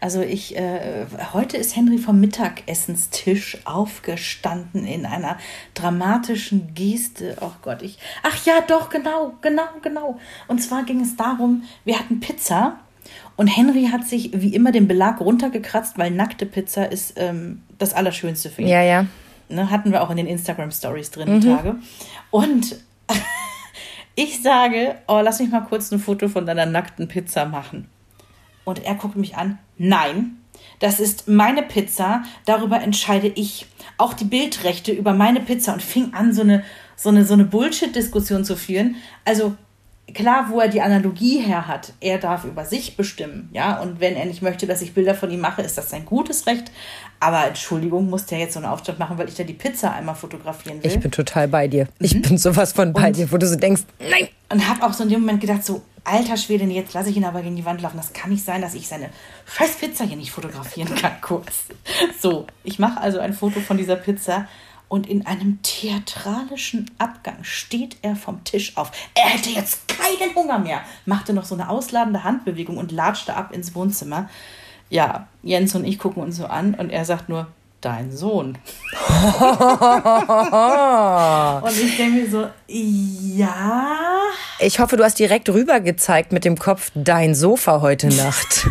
[0.00, 5.38] also ich, äh, heute ist Henry vom Mittagessenstisch aufgestanden in einer
[5.74, 7.36] dramatischen Geste.
[7.40, 10.18] Oh Gott, ich, ach ja, doch, genau, genau, genau.
[10.48, 12.80] Und zwar ging es darum, wir hatten Pizza
[13.36, 17.94] und Henry hat sich wie immer den Belag runtergekratzt, weil nackte Pizza ist ähm, das
[17.94, 18.68] Allerschönste für ihn.
[18.68, 19.06] Ja, ja.
[19.48, 21.56] Ne, hatten wir auch in den Instagram Stories drin, die mhm.
[21.56, 21.76] Tage.
[22.30, 22.80] Und
[24.16, 27.88] ich sage, oh, lass mich mal kurz ein Foto von deiner nackten Pizza machen.
[28.64, 29.58] Und er guckt mich an.
[29.76, 30.36] Nein,
[30.78, 33.66] das ist meine Pizza, darüber entscheide ich.
[33.96, 36.64] Auch die Bildrechte über meine Pizza und fing an, so eine,
[36.96, 38.96] so eine, so eine Bullshit-Diskussion zu führen.
[39.24, 39.54] Also
[40.12, 44.16] klar, wo er die Analogie her hat, er darf über sich bestimmen, ja, und wenn
[44.16, 46.70] er nicht möchte, dass ich Bilder von ihm mache, ist das sein gutes Recht.
[47.20, 50.14] Aber Entschuldigung, muss der jetzt so einen Aufstand machen, weil ich da die Pizza einmal
[50.14, 50.90] fotografieren will.
[50.90, 51.88] Ich bin total bei dir.
[52.00, 52.22] Ich mhm.
[52.22, 54.28] bin sowas von bei und, dir, wo du so denkst, nein.
[54.50, 57.24] Und habe auch so in dem Moment gedacht, so, alter Schwede, jetzt lasse ich ihn
[57.24, 57.96] aber gegen die Wand laufen.
[57.96, 59.10] Das kann nicht sein, dass ich seine
[59.46, 61.66] scheiß Pizza hier nicht fotografieren kann, kurz.
[62.20, 64.46] So, ich mache also ein Foto von dieser Pizza
[64.88, 68.92] und in einem theatralischen Abgang steht er vom Tisch auf.
[69.14, 73.52] Er hätte jetzt keinen Hunger mehr, machte noch so eine ausladende Handbewegung und latschte ab
[73.52, 74.28] ins Wohnzimmer.
[74.90, 77.48] Ja, Jens und ich gucken uns so an und er sagt nur,
[77.84, 78.58] dein Sohn.
[81.62, 83.96] und ich denke mir so, ja.
[84.58, 88.54] Ich hoffe, du hast direkt rüber gezeigt mit dem Kopf dein Sofa heute Nacht.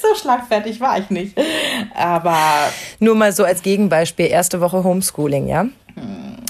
[0.00, 1.38] so schlagfertig war ich nicht.
[1.94, 2.68] Aber.
[2.98, 5.66] Nur mal so als Gegenbeispiel, erste Woche Homeschooling, ja?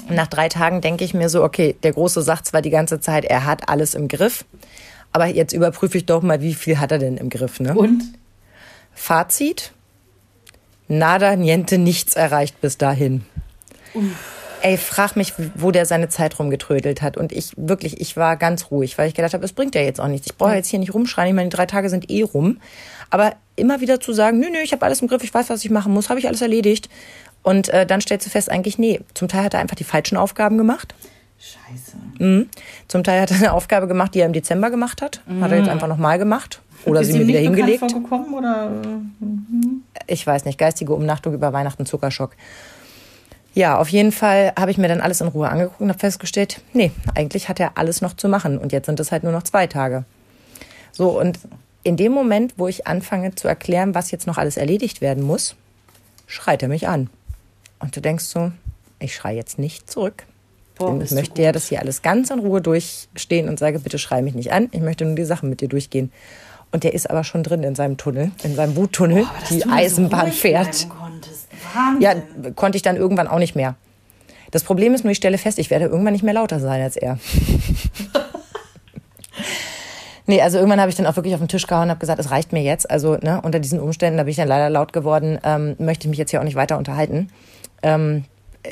[0.09, 3.25] Nach drei Tagen denke ich mir so, okay, der Große sagt zwar die ganze Zeit,
[3.25, 4.45] er hat alles im Griff,
[5.13, 7.73] aber jetzt überprüfe ich doch mal, wie viel hat er denn im Griff, ne?
[7.73, 8.03] Und?
[9.01, 9.71] Fazit?
[10.87, 13.25] Nada, niente, nichts erreicht bis dahin.
[14.61, 17.17] Ey, frag mich, wo der seine Zeit rumgetrödelt hat.
[17.17, 19.99] Und ich wirklich, ich war ganz ruhig, weil ich gedacht habe, es bringt ja jetzt
[19.99, 20.27] auch nichts.
[20.27, 21.29] Ich brauche jetzt hier nicht rumschreien.
[21.29, 22.59] Ich meine, die drei Tage sind eh rum.
[23.09, 25.65] Aber immer wieder zu sagen, nö, nö, ich habe alles im Griff, ich weiß, was
[25.65, 26.87] ich machen muss, habe ich alles erledigt.
[27.41, 30.15] Und äh, dann stellst du fest, eigentlich, nee, zum Teil hat er einfach die falschen
[30.15, 30.93] Aufgaben gemacht.
[31.39, 31.97] Scheiße.
[32.19, 32.49] Mhm.
[32.87, 35.21] Zum Teil hat er eine Aufgabe gemacht, die er im Dezember gemacht hat.
[35.41, 36.61] Hat er jetzt einfach nochmal gemacht.
[36.85, 37.79] Oder sie mir wieder hingelegt.
[37.79, 38.71] vorgekommen oder?
[40.07, 42.31] ich weiß nicht, geistige Umnachtung über Weihnachten, Zuckerschock.
[43.53, 46.61] Ja, auf jeden Fall habe ich mir dann alles in Ruhe angeguckt und habe festgestellt,
[46.73, 49.43] nee, eigentlich hat er alles noch zu machen und jetzt sind es halt nur noch
[49.43, 50.05] zwei Tage.
[50.91, 51.39] So, und
[51.83, 55.55] in dem Moment, wo ich anfange zu erklären, was jetzt noch alles erledigt werden muss,
[56.27, 57.09] schreit er mich an.
[57.79, 58.51] Und du denkst so,
[58.99, 60.23] ich schreie jetzt nicht zurück.
[60.75, 61.55] Boah, ich möchte ja gut.
[61.55, 64.69] das hier alles ganz in Ruhe durchstehen und sage, bitte schrei mich nicht an.
[64.71, 66.11] Ich möchte nur die Sachen mit dir durchgehen.
[66.71, 69.25] Und der ist aber schon drin in seinem Tunnel, in seinem Wuttunnel.
[69.39, 70.87] Dass die so Eisenbahn ruhig fährt.
[71.99, 72.15] Ja,
[72.55, 73.75] konnte ich dann irgendwann auch nicht mehr.
[74.51, 76.97] Das Problem ist nur, ich stelle fest, ich werde irgendwann nicht mehr lauter sein als
[76.97, 77.17] er.
[80.27, 82.19] nee, also irgendwann habe ich dann auch wirklich auf den Tisch gehauen und habe gesagt,
[82.19, 82.89] es reicht mir jetzt.
[82.89, 86.09] Also ne, unter diesen Umständen, da bin ich dann leider laut geworden, ähm, möchte ich
[86.09, 87.29] mich jetzt hier auch nicht weiter unterhalten.
[87.81, 88.25] Ähm,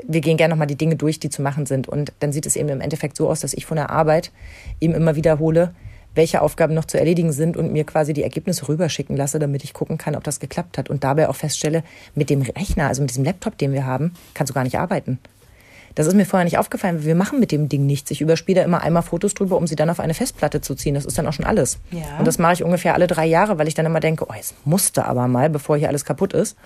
[0.08, 1.88] wir gehen gerne nochmal die Dinge durch, die zu machen sind.
[1.88, 4.32] Und dann sieht es eben im Endeffekt so aus, dass ich von der Arbeit
[4.80, 5.74] ihm immer wiederhole,
[6.16, 9.74] welche Aufgaben noch zu erledigen sind und mir quasi die Ergebnisse rüberschicken lasse, damit ich
[9.74, 10.90] gucken kann, ob das geklappt hat.
[10.90, 11.84] Und dabei auch feststelle,
[12.16, 15.20] mit dem Rechner, also mit diesem Laptop, den wir haben, kannst du gar nicht arbeiten.
[15.96, 17.04] Das ist mir vorher nicht aufgefallen.
[17.04, 18.12] Wir machen mit dem Ding nichts.
[18.12, 20.94] Ich überspiele da immer einmal Fotos drüber, um sie dann auf eine Festplatte zu ziehen.
[20.96, 21.80] Das ist dann auch schon alles.
[21.92, 22.20] Ja.
[22.20, 24.56] Und das mache ich ungefähr alle drei Jahre, weil ich dann immer denke, oh, jetzt
[24.66, 26.58] musste aber mal, bevor hier alles kaputt ist.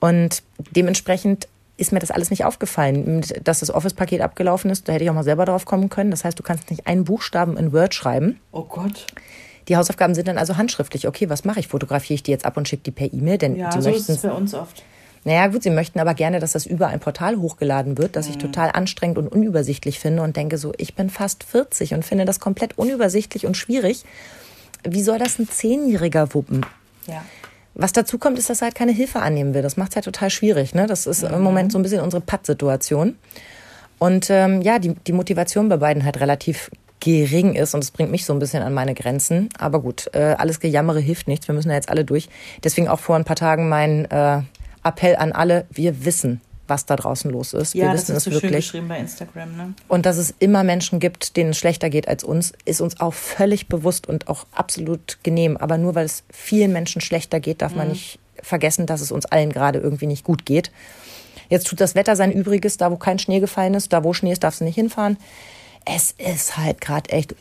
[0.00, 1.48] Und dementsprechend
[1.78, 3.24] ist mir das alles nicht aufgefallen.
[3.44, 6.10] Dass das Office-Paket abgelaufen ist, da hätte ich auch mal selber drauf kommen können.
[6.10, 8.38] Das heißt, du kannst nicht einen Buchstaben in Word schreiben.
[8.52, 9.06] Oh Gott.
[9.68, 11.06] Die Hausaufgaben sind dann also handschriftlich.
[11.08, 11.68] Okay, was mache ich?
[11.68, 13.38] Fotografiere ich die jetzt ab und schicke die per E-Mail?
[13.38, 14.82] Denn Ja, die so ist es bei uns oft.
[15.24, 18.38] naja, gut, sie möchten aber gerne, dass das über ein Portal hochgeladen wird, das ich
[18.38, 22.40] total anstrengend und unübersichtlich finde und denke so, ich bin fast 40 und finde das
[22.40, 24.04] komplett unübersichtlich und schwierig.
[24.88, 26.64] Wie soll das ein Zehnjähriger wuppen?
[27.06, 27.22] Ja.
[27.78, 29.62] Was dazu kommt, ist, dass er halt keine Hilfe annehmen will.
[29.62, 30.74] Das macht es halt total schwierig.
[30.74, 30.86] Ne?
[30.86, 33.16] Das ist im Moment so ein bisschen unsere Pattsituation.
[33.98, 36.70] Und ähm, ja, die, die Motivation bei beiden halt relativ
[37.00, 39.48] gering ist und es bringt mich so ein bisschen an meine Grenzen.
[39.58, 41.46] Aber gut, äh, alles Gejammere hilft nichts.
[41.46, 42.28] Wir müssen da jetzt alle durch.
[42.64, 44.42] Deswegen auch vor ein paar Tagen mein äh,
[44.82, 45.66] Appell an alle.
[45.70, 47.74] Wir wissen, was da draußen los ist.
[47.74, 48.66] Ja, wir das wissen ist es so schön wirklich.
[48.66, 49.74] geschrieben bei Instagram, ne?
[49.88, 53.14] Und dass es immer Menschen gibt, denen es schlechter geht als uns, ist uns auch
[53.14, 55.56] völlig bewusst und auch absolut genehm.
[55.56, 59.26] Aber nur weil es vielen Menschen schlechter geht, darf man nicht vergessen, dass es uns
[59.26, 60.70] allen gerade irgendwie nicht gut geht.
[61.48, 64.32] Jetzt tut das Wetter sein Übriges, da wo kein Schnee gefallen ist, da wo Schnee
[64.32, 65.16] ist, darfst du nicht hinfahren.
[65.84, 67.34] Es ist halt gerade echt.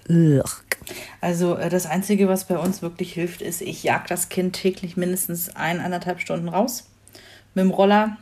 [1.20, 4.96] Also äh, das Einzige, was bei uns wirklich hilft, ist, ich jag das Kind täglich
[4.96, 6.86] mindestens ein, anderthalb Stunden raus
[7.54, 8.18] mit dem Roller.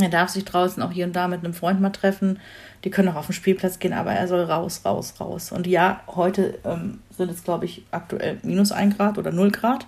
[0.00, 2.38] Er darf sich draußen auch hier und da mit einem Freund mal treffen.
[2.84, 5.52] Die können auch auf den Spielplatz gehen, aber er soll raus, raus, raus.
[5.52, 9.86] Und ja, heute ähm, sind es, glaube ich, aktuell minus ein Grad oder null Grad.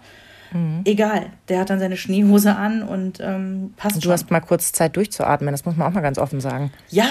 [0.84, 4.10] Egal, der hat dann seine Schneehose an und ähm, passt Du schon.
[4.12, 6.72] hast mal kurz Zeit durchzuatmen, das muss man auch mal ganz offen sagen.
[6.88, 7.06] Ja,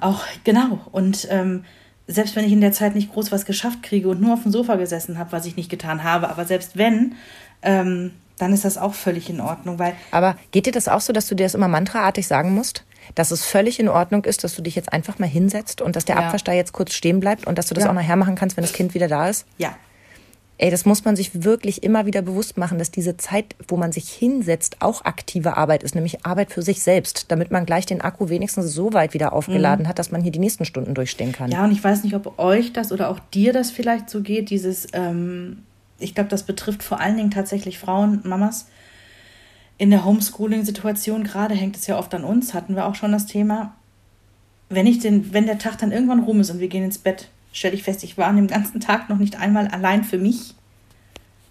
[0.00, 0.80] auch genau.
[0.90, 1.62] Und ähm,
[2.08, 4.50] selbst wenn ich in der Zeit nicht groß was geschafft kriege und nur auf dem
[4.50, 7.14] Sofa gesessen habe, was ich nicht getan habe, aber selbst wenn,
[7.62, 8.10] ähm,
[8.40, 11.26] dann ist das auch völlig in Ordnung, weil Aber geht dir das auch so, dass
[11.28, 12.84] du dir das immer mantraartig sagen musst?
[13.14, 16.04] Dass es völlig in Ordnung ist, dass du dich jetzt einfach mal hinsetzt und dass
[16.04, 16.22] der Ja.
[16.28, 17.90] Abwasch da jetzt kurz stehen bleibt und dass du das Ja.
[17.90, 19.46] auch nachher machen kannst, wenn das Kind wieder da ist?
[19.58, 19.74] ja,
[20.62, 23.92] Ey, das muss man sich wirklich immer wieder bewusst machen, dass diese Zeit, wo man
[23.92, 28.02] sich hinsetzt, auch aktive Arbeit ist, nämlich Arbeit für sich selbst, damit man gleich den
[28.02, 31.50] Akku wenigstens so weit wieder aufgeladen hat, dass man hier die nächsten Stunden durchstehen kann.
[31.50, 34.50] ja, und ich weiß nicht, ob euch das oder auch dir das vielleicht so geht,
[34.50, 35.62] dieses, ähm,
[36.00, 38.68] ich glaube, das betrifft vor allen Dingen tatsächlich Frauen, Mamas.
[39.78, 43.26] In der Homeschooling-Situation gerade hängt es ja oft an uns, hatten wir auch schon das
[43.26, 43.74] Thema.
[44.68, 47.28] Wenn ich den, wenn der Tag dann irgendwann rum ist und wir gehen ins Bett,
[47.52, 50.54] stelle ich fest, ich war an dem ganzen Tag noch nicht einmal allein für mich.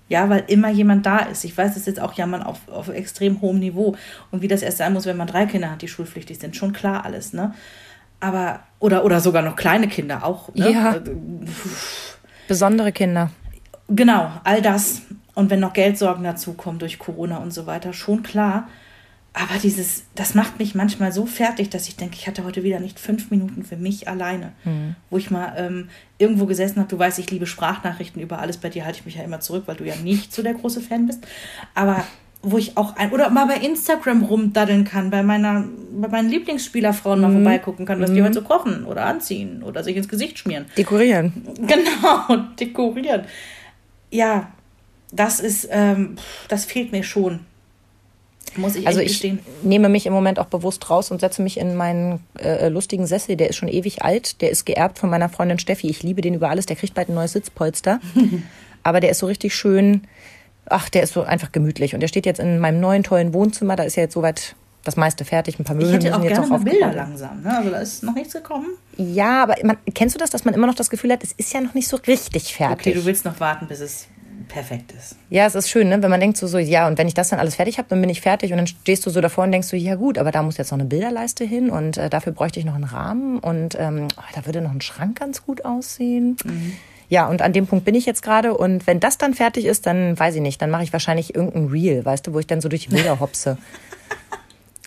[0.08, 1.44] Ja, weil immer jemand da ist.
[1.44, 3.96] Ich weiß, das ist jetzt auch Jammern auf, auf extrem hohem Niveau.
[4.32, 6.74] Und wie das erst sein muss, wenn man drei Kinder hat, die schulpflichtig sind, schon
[6.74, 7.54] klar alles, ne?
[8.20, 10.54] Aber, oder, oder sogar noch kleine Kinder auch.
[10.54, 10.72] Ne?
[10.72, 10.96] Ja.
[10.96, 11.02] Äh,
[12.48, 13.32] Besondere Kinder.
[13.90, 15.02] Genau, all das.
[15.36, 18.68] Und wenn noch Geldsorgen dazukommen durch Corona und so weiter, schon klar.
[19.34, 22.80] aber dieses, das macht mich manchmal so fertig, dass ich denke, ich hatte heute wieder
[22.80, 24.52] nicht fünf Minuten für mich alleine.
[24.66, 24.96] Mhm.
[25.10, 28.70] Wo ich mal ähm, irgendwo gesessen habe, du weißt, ich liebe Sprachnachrichten über alles, bei
[28.70, 31.08] dir halte ich mich ja immer zurück, weil du ja nicht so der große Fan
[31.08, 31.26] bist.
[31.74, 32.04] Aber
[32.42, 35.66] wo ich auch ein, oder mal bei Instagram rumdaddeln kann, bei meiner,
[36.00, 37.44] bei meinen Lieblingsspielerfrauen mal mhm.
[37.44, 38.16] vorbeigucken kann, was mhm.
[38.16, 40.66] die heute so kochen oder anziehen oder sich ins Gesicht schmieren.
[40.78, 41.34] Dekorieren.
[41.68, 43.24] Genau, dekorieren.
[44.12, 44.52] Ja,
[45.12, 47.42] das ist, ähm, das fehlt mir schon.
[48.56, 49.24] Muss ich also ich
[49.62, 53.36] nehme mich im Moment auch bewusst raus und setze mich in meinen äh, lustigen Sessel.
[53.36, 54.42] Der ist schon ewig alt.
[54.42, 55.88] Der ist geerbt von meiner Freundin Steffi.
[55.88, 56.66] Ich liebe den über alles.
[56.66, 58.00] Der kriegt bald ein neues Sitzpolster.
[58.84, 60.08] Aber der ist so richtig schön
[60.70, 61.94] ach, der ist so einfach gemütlich.
[61.94, 63.76] Und der steht jetzt in meinem neuen tollen Wohnzimmer.
[63.76, 65.60] Da ist ja jetzt soweit das meiste fertig.
[65.60, 67.42] Ein paar Möbel ich hätte auch gerne jetzt mal Bilder langsam.
[67.42, 67.58] Ne?
[67.58, 68.68] Also da ist noch nichts gekommen.
[68.98, 71.54] Ja, aber man, kennst du das, dass man immer noch das Gefühl hat, es ist
[71.54, 72.88] ja noch nicht so richtig fertig?
[72.88, 74.08] Okay, du willst noch warten, bis es
[74.48, 75.16] perfekt ist.
[75.30, 76.02] Ja, es ist schön, ne?
[76.02, 78.02] wenn man denkt so, so, ja, und wenn ich das dann alles fertig habe, dann
[78.02, 80.32] bin ich fertig und dann stehst du so davor und denkst so, ja gut, aber
[80.32, 83.40] da muss jetzt noch eine Bilderleiste hin und äh, dafür bräuchte ich noch einen Rahmen
[83.40, 86.38] und ähm, oh, da würde noch ein Schrank ganz gut aussehen.
[86.44, 86.74] Mhm.
[87.10, 88.56] Ja, und an dem Punkt bin ich jetzt gerade.
[88.56, 91.68] Und wenn das dann fertig ist, dann weiß ich nicht, dann mache ich wahrscheinlich irgendein
[91.68, 93.58] Reel, weißt du, wo ich dann so durch die Bilder hopse.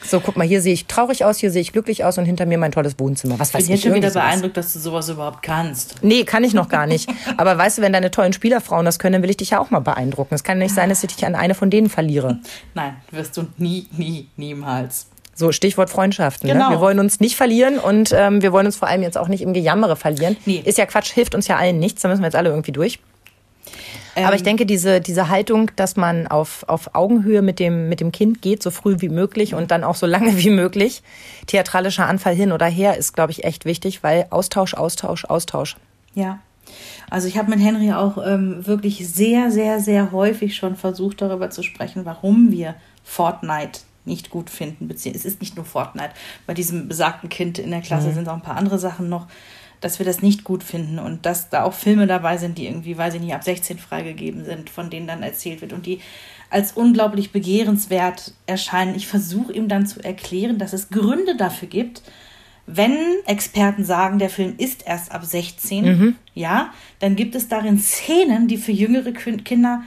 [0.04, 2.46] So, guck mal, hier sehe ich traurig aus, hier sehe ich glücklich aus und hinter
[2.46, 3.38] mir mein tolles Wohnzimmer.
[3.38, 3.64] Was weiß ich.
[3.64, 6.02] Ich bin jetzt schon wieder beeindruckt, dass du sowas überhaupt kannst.
[6.02, 7.08] Nee, kann ich noch gar nicht.
[7.36, 9.70] Aber weißt du, wenn deine tollen Spielerfrauen das können, dann will ich dich ja auch
[9.70, 10.34] mal beeindrucken.
[10.34, 12.38] Es kann nicht sein, dass ich dich an eine von denen verliere.
[12.74, 15.06] Nein, wirst du nie, nie, niemals.
[15.34, 16.46] So, Stichwort Freundschaften.
[16.48, 16.54] Ne?
[16.54, 16.68] Genau.
[16.68, 16.76] Ne?
[16.76, 19.42] Wir wollen uns nicht verlieren und ähm, wir wollen uns vor allem jetzt auch nicht
[19.42, 20.36] im Gejammere verlieren.
[20.44, 20.62] Nee.
[20.64, 22.98] Ist ja Quatsch, hilft uns ja allen nichts, da müssen wir jetzt alle irgendwie durch.
[24.14, 28.00] Ähm, Aber ich denke, diese, diese Haltung, dass man auf, auf Augenhöhe mit dem, mit
[28.00, 31.02] dem Kind geht, so früh wie möglich und dann auch so lange wie möglich,
[31.46, 35.76] theatralischer Anfall hin oder her, ist, glaube ich, echt wichtig, weil Austausch, Austausch, Austausch.
[36.14, 36.40] Ja.
[37.10, 41.50] Also ich habe mit Henry auch ähm, wirklich sehr, sehr, sehr häufig schon versucht, darüber
[41.50, 44.90] zu sprechen, warum wir Fortnite nicht gut finden.
[44.90, 46.10] Es ist nicht nur Fortnite.
[46.46, 48.14] Bei diesem besagten Kind in der Klasse mhm.
[48.14, 49.26] sind auch ein paar andere Sachen noch,
[49.82, 52.96] dass wir das nicht gut finden und dass da auch Filme dabei sind, die irgendwie,
[52.96, 56.00] weiß ich nicht, ab 16 freigegeben sind, von denen dann erzählt wird und die
[56.48, 58.94] als unglaublich begehrenswert erscheinen.
[58.94, 62.02] Ich versuche ihm dann zu erklären, dass es Gründe dafür gibt,
[62.66, 66.16] wenn Experten sagen, der Film ist erst ab 16, mhm.
[66.34, 69.82] ja, dann gibt es darin Szenen, die für jüngere Kinder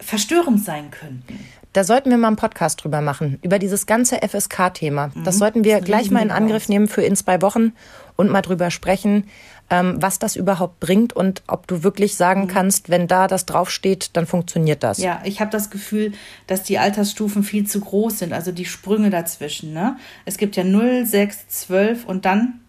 [0.00, 1.38] verstörend sein könnten.
[1.76, 5.08] Da sollten wir mal einen Podcast drüber machen, über dieses ganze FSK-Thema.
[5.08, 5.24] Mhm.
[5.24, 7.74] Das sollten wir das gleich mal in Angriff nehmen für in zwei Wochen
[8.16, 9.24] und mal drüber sprechen,
[9.68, 12.48] ähm, was das überhaupt bringt und ob du wirklich sagen mhm.
[12.48, 14.96] kannst, wenn da das draufsteht, dann funktioniert das.
[14.96, 16.12] Ja, ich habe das Gefühl,
[16.46, 19.74] dass die Altersstufen viel zu groß sind, also die Sprünge dazwischen.
[19.74, 19.98] Ne?
[20.24, 22.60] Es gibt ja 0, 6, 12 und dann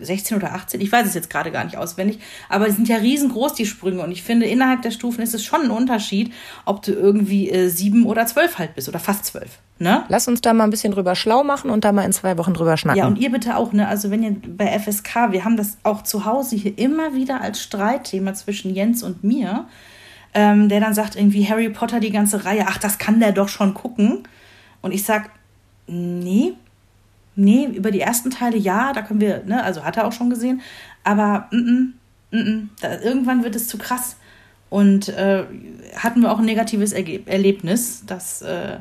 [0.00, 2.18] 16 oder 18, ich weiß es jetzt gerade gar nicht auswendig,
[2.48, 4.02] aber die sind ja riesengroß, die Sprünge.
[4.02, 6.32] Und ich finde, innerhalb der Stufen ist es schon ein Unterschied,
[6.64, 9.58] ob du irgendwie äh, sieben oder zwölf halt bist oder fast zwölf.
[9.78, 10.04] Ne?
[10.08, 12.54] Lass uns da mal ein bisschen drüber schlau machen und da mal in zwei Wochen
[12.54, 12.98] drüber schnacken.
[12.98, 13.88] Ja, und ihr bitte auch, ne?
[13.88, 17.60] Also wenn ihr bei FSK, wir haben das auch zu Hause hier immer wieder als
[17.60, 19.66] Streitthema zwischen Jens und mir,
[20.32, 23.48] ähm, der dann sagt irgendwie Harry Potter die ganze Reihe, ach, das kann der doch
[23.48, 24.22] schon gucken.
[24.80, 25.30] Und ich sag,
[25.88, 26.54] nee,
[27.36, 30.30] Nee, über die ersten Teile ja, da können wir, ne, also hat er auch schon
[30.30, 30.62] gesehen,
[31.02, 31.92] aber mm
[32.30, 34.16] -mm, mm da, irgendwann wird es zu krass.
[34.70, 35.44] Und äh,
[35.96, 38.78] hatten wir auch ein negatives Erge Erlebnis, dass äh,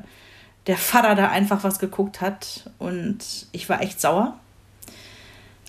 [0.68, 4.40] der Vater da einfach was geguckt hat und ich war echt sauer.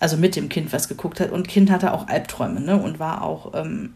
[0.01, 3.23] Also mit dem Kind was geguckt hat und Kind hatte auch Albträume ne, und war
[3.23, 3.95] auch ähm,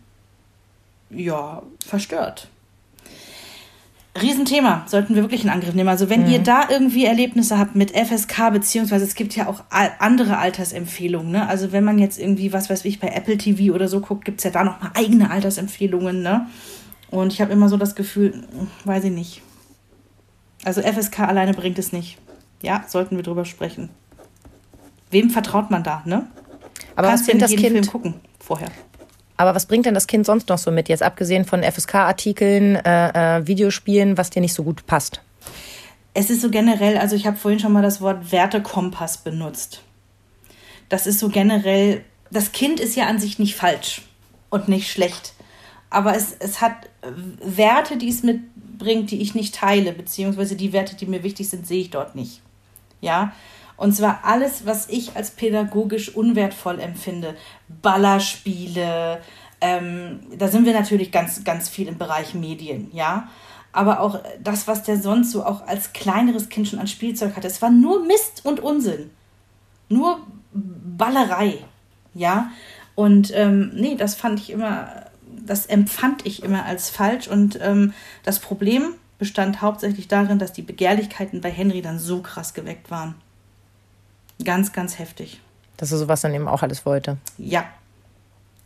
[1.11, 2.49] ja verstört.
[4.20, 5.88] Riesenthema, sollten wir wirklich in Angriff nehmen.
[5.88, 6.32] Also wenn mhm.
[6.32, 11.48] ihr da irgendwie Erlebnisse habt mit FSK, beziehungsweise es gibt ja auch andere Altersempfehlungen, ne?
[11.48, 14.38] Also wenn man jetzt irgendwie, was weiß ich, bei Apple TV oder so guckt, gibt
[14.38, 16.46] es ja da nochmal eigene Altersempfehlungen, ne?
[17.11, 18.46] Und ich habe immer so das Gefühl,
[18.84, 19.42] weiß ich nicht.
[20.64, 22.18] Also FSK alleine bringt es nicht.
[22.61, 23.90] Ja, sollten wir drüber sprechen.
[25.11, 26.26] Wem vertraut man da, ne?
[26.96, 28.68] Aber Kannst was bringt das Kind Film gucken vorher?
[29.39, 33.39] Aber was bringt denn das Kind sonst noch so mit, jetzt abgesehen von FSK-Artikeln, äh,
[33.39, 35.22] äh, Videospielen, was dir nicht so gut passt?
[36.12, 39.82] Es ist so generell, also ich habe vorhin schon mal das Wort Wertekompass benutzt.
[40.89, 44.03] Das ist so generell, das Kind ist ja an sich nicht falsch
[44.51, 45.34] und nicht schlecht.
[45.89, 46.74] Aber es, es hat
[47.41, 51.64] Werte, die es mitbringt, die ich nicht teile, beziehungsweise die Werte, die mir wichtig sind,
[51.64, 52.43] sehe ich dort nicht.
[53.01, 53.32] Ja,
[53.78, 57.36] und zwar alles, was ich als pädagogisch unwertvoll empfinde.
[57.80, 59.22] Ballerspiele,
[59.60, 63.28] ähm, da sind wir natürlich ganz, ganz viel im Bereich Medien, ja.
[63.72, 67.46] Aber auch das, was der sonst so auch als kleineres Kind schon an Spielzeug hatte,
[67.46, 69.10] es war nur Mist und Unsinn.
[69.88, 70.20] Nur
[70.52, 71.58] Ballerei,
[72.14, 72.50] ja.
[72.96, 75.06] Und ähm, nee, das fand ich immer,
[75.46, 77.28] das empfand ich immer als falsch.
[77.28, 77.92] Und ähm,
[78.24, 83.14] das Problem bestand hauptsächlich darin, dass die Begehrlichkeiten bei Henry dann so krass geweckt waren.
[84.45, 85.41] Ganz, ganz heftig.
[85.76, 87.18] Dass er sowas dann eben auch alles wollte.
[87.39, 87.64] Ja,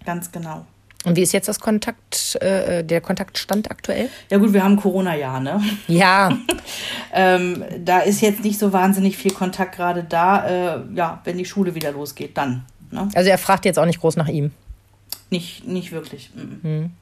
[0.05, 0.67] ganz genau.
[1.05, 4.09] Und wie ist jetzt das Kontakt, äh, der Kontaktstand aktuell?
[4.31, 5.61] Ja gut, wir haben Corona-Jahr, ne?
[5.89, 6.37] Ja.
[7.13, 10.47] ähm, da ist jetzt nicht so wahnsinnig viel Kontakt gerade da.
[10.47, 12.65] Äh, ja, wenn die Schule wieder losgeht, dann.
[12.93, 13.09] Ne?
[13.15, 14.53] Also er fragt jetzt auch nicht groß nach ihm.
[15.31, 16.31] Nicht, nicht wirklich.
[16.35, 16.93] Mhm.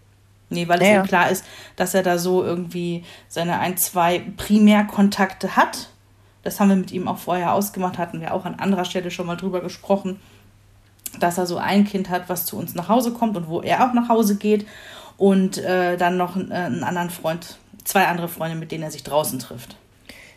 [0.49, 1.45] Nee, weil es ja, ihm klar ist,
[1.77, 5.91] dass er da so irgendwie seine ein, zwei Primärkontakte hat.
[6.43, 9.26] Das haben wir mit ihm auch vorher ausgemacht, hatten wir auch an anderer Stelle schon
[9.26, 10.18] mal drüber gesprochen
[11.18, 13.84] dass er so ein Kind hat, was zu uns nach Hause kommt und wo er
[13.86, 14.66] auch nach Hause geht
[15.16, 18.91] und äh, dann noch einen, äh, einen anderen Freund, zwei andere Freunde, mit denen er
[18.91, 19.76] sich draußen trifft.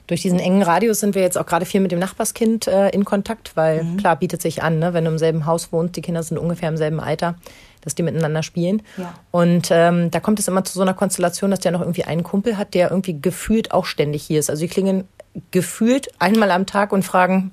[0.08, 3.06] Durch diesen engen Radius sind wir jetzt auch gerade viel mit dem Nachbarskind äh, in
[3.06, 3.98] Kontakt, weil mhm.
[3.98, 6.68] klar bietet sich an, ne, wenn du im selben Haus wohnst, die Kinder sind ungefähr
[6.68, 7.36] im selben Alter,
[7.80, 8.82] dass die miteinander spielen.
[8.98, 9.14] Ja.
[9.32, 12.24] Und ähm, da kommt es immer zu so einer Konstellation, dass der noch irgendwie einen
[12.24, 14.50] Kumpel hat, der irgendwie gefühlt auch ständig hier ist.
[14.50, 15.08] Also die klingen
[15.52, 17.52] gefühlt einmal am Tag und fragen,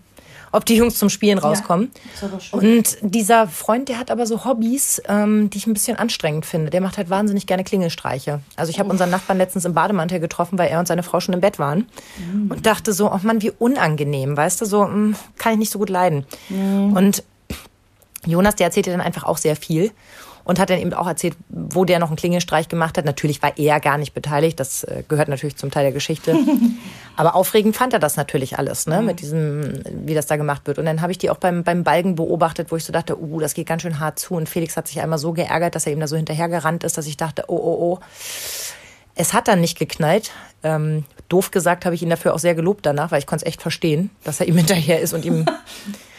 [0.52, 1.90] ob die Jungs zum Spielen rauskommen.
[2.20, 6.44] Ja, und dieser Freund, der hat aber so Hobbys, ähm, die ich ein bisschen anstrengend
[6.44, 6.70] finde.
[6.70, 8.40] Der macht halt wahnsinnig gerne Klingelstreiche.
[8.56, 11.34] Also ich habe unseren Nachbarn letztens im Bademantel getroffen, weil er und seine Frau schon
[11.34, 11.86] im Bett waren.
[12.18, 12.50] Mhm.
[12.50, 15.72] Und dachte so, oh Mann, wie unangenehm, weißt du, so mh, hm, kann ich nicht
[15.72, 16.26] so gut leiden.
[16.48, 16.96] Mhm.
[16.96, 17.22] Und
[18.26, 19.92] Jonas, der erzählt dir dann einfach auch sehr viel
[20.44, 23.04] und hat dann eben auch erzählt, wo der noch einen Klingelstreich gemacht hat.
[23.04, 26.36] Natürlich war er gar nicht beteiligt, das äh, gehört natürlich zum Teil der Geschichte.
[27.16, 30.78] Aber aufregend fand er das natürlich alles, ne, mit diesem, wie das da gemacht wird.
[30.78, 33.40] Und dann habe ich die auch beim, beim Balgen beobachtet, wo ich so dachte, uh,
[33.40, 34.34] das geht ganz schön hart zu.
[34.34, 37.06] Und Felix hat sich einmal so geärgert, dass er ihm da so hinterhergerannt ist, dass
[37.06, 37.98] ich dachte, oh, oh, oh.
[39.14, 40.30] Es hat dann nicht geknallt.
[40.62, 43.48] Ähm, doof gesagt habe ich ihn dafür auch sehr gelobt danach, weil ich konnte es
[43.48, 45.44] echt verstehen, dass er ihm hinterher ist und ihm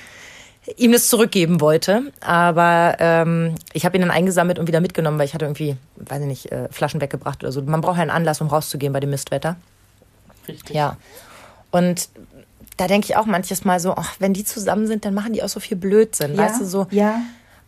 [0.78, 2.12] ihm das zurückgeben wollte.
[2.22, 6.22] Aber ähm, ich habe ihn dann eingesammelt und wieder mitgenommen, weil ich hatte irgendwie, weiß
[6.22, 7.62] ich nicht, äh, Flaschen weggebracht oder so.
[7.62, 9.55] Man braucht ja einen Anlass, um rauszugehen bei dem Mistwetter.
[10.47, 10.76] Richtig.
[10.76, 10.97] Ja.
[11.72, 12.09] Und
[12.78, 15.43] da denke ich auch manches Mal so, ach, wenn die zusammen sind, dann machen die
[15.43, 16.36] auch so viel Blödsinn.
[16.36, 16.88] Ja, weißt du, so.
[16.91, 17.22] Ja.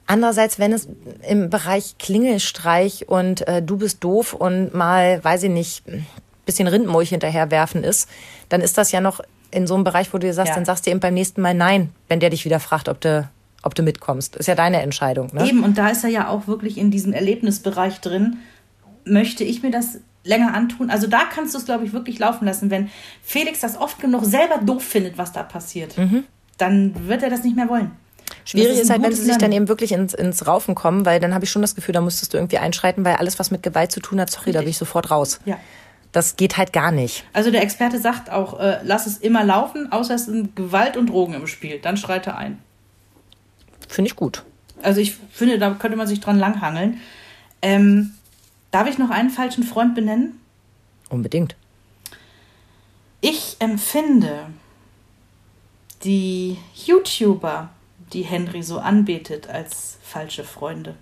[0.06, 0.88] Andererseits, wenn es
[1.28, 5.84] im Bereich Klingelstreich und äh, du bist doof und mal, weiß ich nicht,
[6.46, 8.10] bisschen Rindmulch hinterherwerfen ist,
[8.50, 9.22] dann ist das ja noch
[9.54, 10.56] in so einem Bereich, wo du dir sagst, ja.
[10.56, 13.30] dann sagst du eben beim nächsten Mal nein, wenn der dich wieder fragt, ob du,
[13.62, 14.36] ob du mitkommst.
[14.36, 15.30] Ist ja deine Entscheidung.
[15.34, 15.48] Ne?
[15.48, 18.38] Eben, und da ist er ja auch wirklich in diesem Erlebnisbereich drin.
[19.06, 20.90] Möchte ich mir das länger antun?
[20.90, 22.72] Also da kannst du es, glaube ich, wirklich laufen lassen.
[22.72, 22.90] Wenn
[23.22, 26.24] Felix das oft genug selber doof findet, was da passiert, mhm.
[26.58, 27.92] dann wird er das nicht mehr wollen.
[28.46, 31.20] Schwierig ist, ist halt, wenn sie sich dann eben wirklich ins, ins Raufen kommen, weil
[31.20, 33.64] dann habe ich schon das Gefühl, da müsstest du irgendwie einschreiten, weil alles, was mit
[33.64, 34.54] Gewalt zu tun hat, sorry, Richtig.
[34.56, 35.40] da bin ich sofort raus.
[35.46, 35.58] Ja.
[36.14, 37.26] Das geht halt gar nicht.
[37.34, 41.08] Also der Experte sagt auch, äh, lass es immer laufen, außer es sind Gewalt und
[41.08, 41.80] Drogen im Spiel.
[41.80, 42.60] Dann schreite ein.
[43.90, 44.44] Finde ich gut.
[44.84, 47.02] Also ich finde, da könnte man sich dran langhangeln.
[47.64, 48.14] Ähm,
[48.70, 50.40] darf ich noch einen falschen Freund benennen?
[51.10, 51.56] Unbedingt.
[53.20, 54.48] Ich empfinde
[56.04, 57.70] die YouTuber,
[58.12, 60.96] die Henry so anbetet, als falsche Freunde.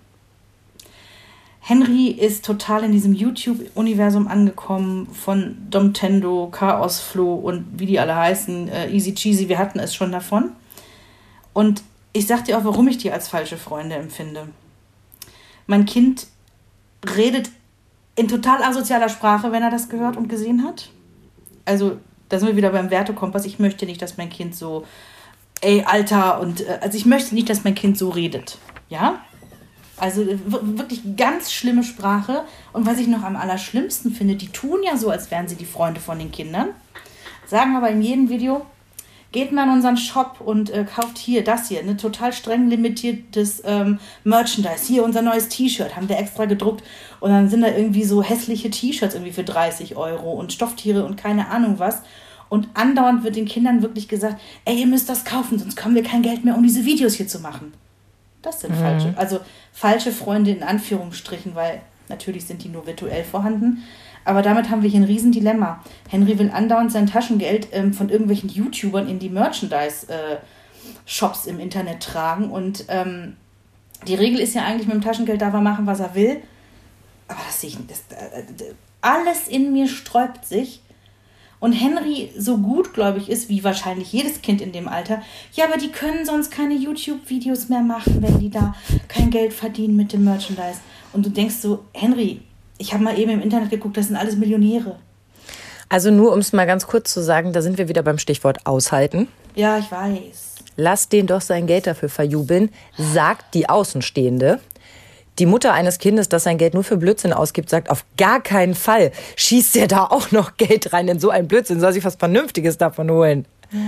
[1.64, 8.16] Henry ist total in diesem YouTube-Universum angekommen von Domtendo, Chaos Flo und wie die alle
[8.16, 10.50] heißen, äh, Easy Cheesy, wir hatten es schon davon.
[11.52, 14.48] Und ich sag dir auch, warum ich die als falsche Freunde empfinde.
[15.68, 16.26] Mein Kind
[17.16, 17.50] redet
[18.16, 20.90] in total asozialer Sprache, wenn er das gehört und gesehen hat.
[21.64, 21.98] Also,
[22.28, 23.44] da sind wir wieder beim Wertekompass.
[23.44, 24.84] Ich möchte nicht, dass mein Kind so,
[25.60, 28.58] ey, Alter, und äh, also ich möchte nicht, dass mein Kind so redet.
[28.88, 29.20] Ja?
[29.96, 32.44] Also wirklich ganz schlimme Sprache.
[32.72, 35.66] Und was ich noch am allerschlimmsten finde, die tun ja so, als wären sie die
[35.66, 36.68] Freunde von den Kindern.
[37.46, 38.64] Sagen aber in jedem Video,
[39.32, 43.62] geht mal in unseren Shop und äh, kauft hier das hier, ein total streng limitiertes
[43.64, 44.86] ähm, Merchandise.
[44.86, 46.84] Hier unser neues T-Shirt, haben wir extra gedruckt.
[47.20, 51.16] Und dann sind da irgendwie so hässliche T-Shirts irgendwie für 30 Euro und Stofftiere und
[51.16, 52.02] keine Ahnung was.
[52.50, 56.02] Und andauernd wird den Kindern wirklich gesagt, ey, ihr müsst das kaufen, sonst haben wir
[56.02, 57.72] kein Geld mehr, um diese Videos hier zu machen.
[58.42, 58.80] Das sind mhm.
[58.80, 59.40] falsche, also
[59.72, 63.82] falsche Freunde in Anführungsstrichen, weil natürlich sind die nur virtuell vorhanden.
[64.24, 65.82] Aber damit haben wir hier ein Riesendilemma.
[66.08, 72.04] Henry will andauernd sein Taschengeld ähm, von irgendwelchen YouTubern in die Merchandise-Shops äh, im Internet
[72.04, 72.48] tragen.
[72.50, 73.36] Und ähm,
[74.06, 76.40] die Regel ist ja eigentlich, mit dem Taschengeld darf er machen, was er will.
[77.26, 77.90] Aber das sehe ich nicht.
[77.90, 78.44] Das, äh,
[79.00, 80.81] alles in mir sträubt sich,
[81.62, 85.92] und Henry so gutgläubig ist, wie wahrscheinlich jedes Kind in dem Alter, ja, aber die
[85.92, 88.74] können sonst keine YouTube-Videos mehr machen, wenn die da
[89.06, 90.80] kein Geld verdienen mit dem Merchandise.
[91.12, 92.40] Und du denkst so, Henry,
[92.78, 94.98] ich habe mal eben im Internet geguckt, das sind alles Millionäre.
[95.88, 98.66] Also nur um es mal ganz kurz zu sagen, da sind wir wieder beim Stichwort
[98.66, 99.28] aushalten.
[99.54, 100.56] Ja, ich weiß.
[100.76, 104.58] Lass den doch sein Geld dafür verjubeln, sagt die Außenstehende,
[105.38, 108.74] die Mutter eines Kindes, das sein Geld nur für Blödsinn ausgibt, sagt, auf gar keinen
[108.74, 112.16] Fall schießt der da auch noch Geld rein in so ein Blödsinn, soll sich was
[112.16, 113.46] Vernünftiges davon holen.
[113.70, 113.78] Ja.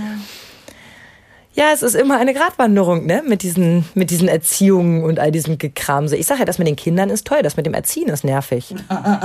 [1.55, 3.23] Ja, es ist immer eine Gratwanderung, ne?
[3.25, 6.17] Mit diesen, mit diesen Erziehungen und all diesem Gekramse.
[6.17, 8.75] Ich sage ja, das mit den Kindern ist toll, das mit dem Erziehen ist nervig.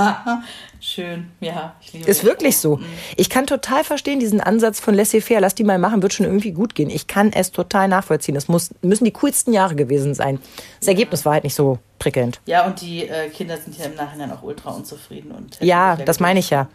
[0.79, 1.75] Schön, ja.
[1.81, 2.77] Ich liebe ist wirklich so.
[2.77, 2.85] Mhm.
[3.17, 6.53] Ich kann total verstehen, diesen Ansatz von laissez-faire, lass die mal machen, wird schon irgendwie
[6.53, 6.89] gut gehen.
[6.89, 8.37] Ich kann es total nachvollziehen.
[8.37, 10.39] Es muss, müssen die coolsten Jahre gewesen sein.
[10.79, 12.39] Das Ergebnis war halt nicht so prickelnd.
[12.45, 15.31] Ja, und die äh, Kinder sind ja im Nachhinein auch ultra unzufrieden.
[15.31, 16.69] Und ja, das meine ich ja.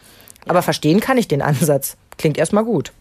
[0.47, 1.97] Aber verstehen kann ich den Ansatz.
[2.19, 2.93] Klingt erstmal gut.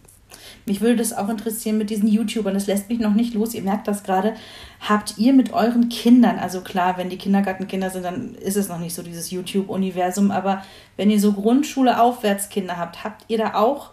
[0.66, 2.52] Mich würde das auch interessieren mit diesen YouTubern.
[2.52, 3.54] Das lässt mich noch nicht los.
[3.54, 4.34] Ihr merkt das gerade.
[4.80, 8.80] Habt ihr mit euren Kindern, also klar, wenn die Kindergartenkinder sind, dann ist es noch
[8.80, 10.32] nicht so dieses YouTube-Universum.
[10.32, 10.62] Aber
[10.96, 13.90] wenn ihr so Grundschule Aufwärtskinder habt, habt ihr da auch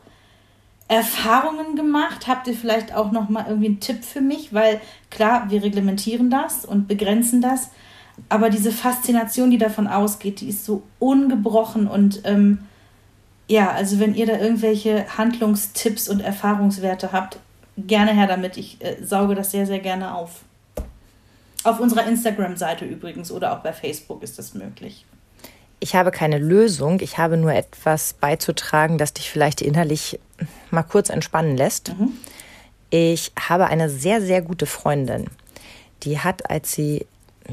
[0.88, 2.28] Erfahrungen gemacht?
[2.28, 4.52] Habt ihr vielleicht auch noch mal irgendwie einen Tipp für mich?
[4.52, 7.70] Weil klar, wir reglementieren das und begrenzen das.
[8.30, 12.60] Aber diese Faszination, die davon ausgeht, die ist so ungebrochen und ähm,
[13.48, 17.40] ja, also wenn ihr da irgendwelche Handlungstipps und Erfahrungswerte habt,
[17.78, 18.58] gerne her damit.
[18.58, 20.42] Ich äh, sauge das sehr, sehr gerne auf.
[21.64, 25.06] Auf unserer Instagram-Seite übrigens oder auch bei Facebook ist das möglich.
[25.80, 30.20] Ich habe keine Lösung, ich habe nur etwas beizutragen, das dich vielleicht innerlich
[30.72, 31.98] mal kurz entspannen lässt.
[31.98, 32.14] Mhm.
[32.90, 35.26] Ich habe eine sehr, sehr gute Freundin,
[36.04, 37.06] die hat, als sie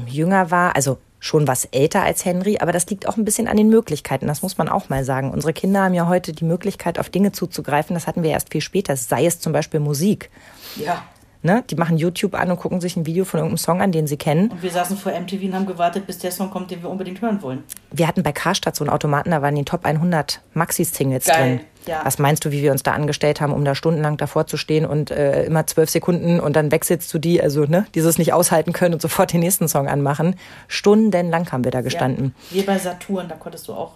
[0.07, 3.55] jünger war, also schon was älter als Henry, aber das liegt auch ein bisschen an
[3.55, 5.31] den Möglichkeiten, das muss man auch mal sagen.
[5.31, 8.59] Unsere Kinder haben ja heute die Möglichkeit, auf Dinge zuzugreifen, das hatten wir erst viel
[8.59, 10.31] später, sei es zum Beispiel Musik.
[10.75, 11.03] Ja.
[11.43, 11.63] Ne?
[11.69, 14.17] Die machen YouTube an und gucken sich ein Video von irgendeinem Song an, den sie
[14.17, 14.49] kennen.
[14.49, 17.21] Und wir saßen vor MTV und haben gewartet, bis der Song kommt, den wir unbedingt
[17.21, 17.63] hören wollen.
[17.91, 21.61] Wir hatten bei Karstadt so einen Automaten, da waren die Top 100 Maxi-Singles drin.
[21.85, 22.01] Ja.
[22.03, 24.85] Was meinst du, wie wir uns da angestellt haben, um da stundenlang davor zu stehen
[24.85, 28.73] und äh, immer zwölf Sekunden und dann wechselst du die, also ne, dieses nicht aushalten
[28.73, 30.35] können und sofort den nächsten Song anmachen.
[30.67, 32.35] Stundenlang haben wir da gestanden.
[32.51, 32.57] Ja.
[32.57, 33.93] Wie bei Saturn, da konntest du auch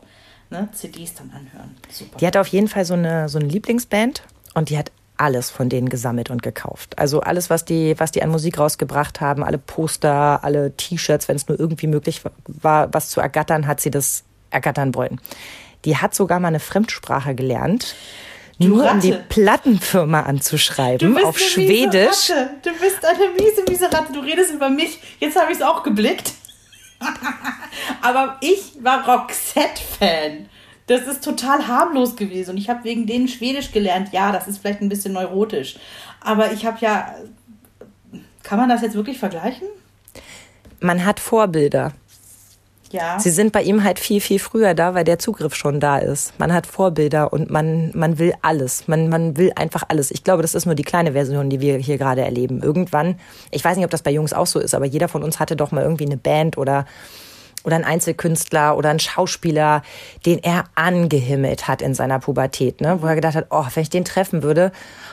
[0.49, 1.75] ne, CDs dann anhören.
[1.89, 2.17] Super.
[2.17, 4.23] Die hatte auf jeden Fall so eine, so eine Lieblingsband
[4.53, 6.97] und die hat alles von denen gesammelt und gekauft.
[6.99, 11.38] Also alles, was die, was die an Musik rausgebracht haben, alle Poster, alle T-Shirts, wenn
[11.38, 15.19] es nur irgendwie möglich war, was zu ergattern, hat sie das ergattern wollen.
[15.86, 17.95] Die hat sogar mal eine Fremdsprache gelernt.
[18.59, 18.93] Du nur Ratte.
[18.93, 22.29] um die Plattenfirma anzuschreiben auf Schwedisch.
[22.29, 22.49] Ratte.
[22.63, 24.13] Du bist eine miese, miese Ratte.
[24.13, 24.99] Du redest über mich.
[25.19, 26.33] Jetzt habe ich es auch geblickt.
[28.01, 30.49] Aber ich war Roxette-Fan.
[30.88, 32.51] Das ist total harmlos gewesen.
[32.51, 34.13] Und ich habe wegen denen Schwedisch gelernt.
[34.13, 35.75] Ja, das ist vielleicht ein bisschen neurotisch.
[36.21, 37.13] Aber ich habe ja.
[38.43, 39.67] Kann man das jetzt wirklich vergleichen?
[40.79, 41.93] Man hat Vorbilder.
[42.95, 43.19] Ja.
[43.19, 46.37] Sie sind bei ihm halt viel, viel früher da, weil der Zugriff schon da ist.
[46.39, 48.87] Man hat Vorbilder und man, man will alles.
[48.87, 50.11] Man, man will einfach alles.
[50.11, 52.63] Ich glaube, das ist nur die kleine Version, die wir hier gerade erleben.
[52.63, 53.19] Irgendwann,
[53.51, 55.55] ich weiß nicht, ob das bei Jungs auch so ist, aber jeder von uns hatte
[55.55, 56.85] doch mal irgendwie eine Band oder
[57.65, 59.81] oder ein Einzelkünstler oder ein Schauspieler,
[60.25, 63.01] den er angehimmelt hat in seiner Pubertät, ne?
[63.01, 64.71] wo er gedacht hat, oh, wenn ich den treffen würde,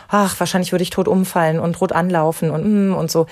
[0.09, 3.27] ach, wahrscheinlich würde ich tot umfallen und rot anlaufen und mm, und so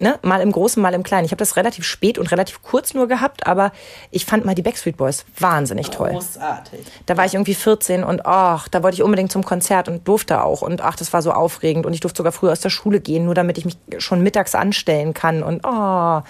[0.00, 1.24] ne, mal im Großen, mal im Kleinen.
[1.24, 3.72] Ich habe das relativ spät und relativ kurz nur gehabt, aber
[4.10, 6.10] ich fand mal die Backstreet Boys wahnsinnig toll.
[6.10, 6.80] Großartig.
[7.06, 10.42] Da war ich irgendwie 14 und ach, da wollte ich unbedingt zum Konzert und durfte
[10.42, 13.00] auch und ach, das war so aufregend und ich durfte sogar früher aus der Schule
[13.00, 16.22] gehen, nur damit ich mich schon mittags anstellen kann und oh.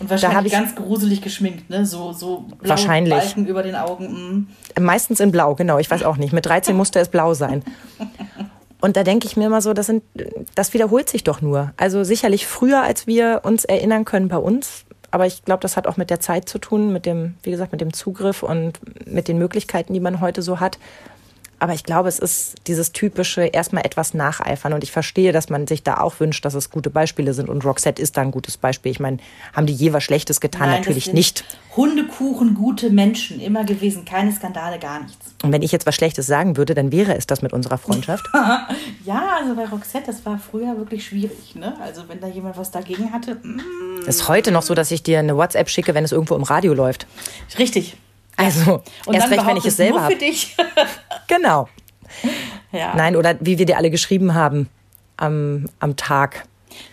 [0.00, 1.86] Und wahrscheinlich ganz gruselig geschminkt, ne?
[1.86, 3.14] So, so blaue wahrscheinlich.
[3.14, 4.48] Balken über den Augen.
[4.76, 4.82] Mm.
[4.82, 5.78] Meistens in blau, genau.
[5.78, 6.32] Ich weiß auch nicht.
[6.32, 7.62] Mit 13 musste es blau sein.
[8.84, 10.02] Und da denke ich mir immer so, das, sind,
[10.54, 11.72] das wiederholt sich doch nur.
[11.78, 14.84] Also sicherlich früher, als wir uns erinnern können bei uns.
[15.10, 17.72] Aber ich glaube, das hat auch mit der Zeit zu tun, mit dem, wie gesagt,
[17.72, 18.78] mit dem Zugriff und
[19.10, 20.78] mit den Möglichkeiten, die man heute so hat.
[21.58, 24.72] Aber ich glaube, es ist dieses typische erstmal etwas nacheifern.
[24.72, 27.48] Und ich verstehe, dass man sich da auch wünscht, dass es gute Beispiele sind.
[27.48, 28.92] Und Roxette ist da ein gutes Beispiel.
[28.92, 29.18] Ich meine,
[29.52, 30.68] haben die je was Schlechtes getan?
[30.68, 31.44] Nein, Natürlich nicht.
[31.76, 34.04] Hundekuchen, gute Menschen, immer gewesen.
[34.04, 35.34] Keine Skandale, gar nichts.
[35.42, 38.24] Und wenn ich jetzt was Schlechtes sagen würde, dann wäre es das mit unserer Freundschaft.
[39.04, 41.54] ja, also bei Roxette, das war früher wirklich schwierig.
[41.54, 41.74] Ne?
[41.80, 43.36] Also wenn da jemand was dagegen hatte.
[43.42, 44.06] Mm.
[44.06, 46.74] ist heute noch so, dass ich dir eine WhatsApp schicke, wenn es irgendwo im Radio
[46.74, 47.06] läuft.
[47.58, 47.96] Richtig.
[48.36, 50.12] Also, und erst recht, wenn ich es selber habe.
[50.12, 50.56] für dich.
[51.28, 51.68] genau.
[52.72, 52.94] Ja.
[52.96, 54.68] Nein, oder wie wir dir alle geschrieben haben
[55.16, 56.46] am, am Tag.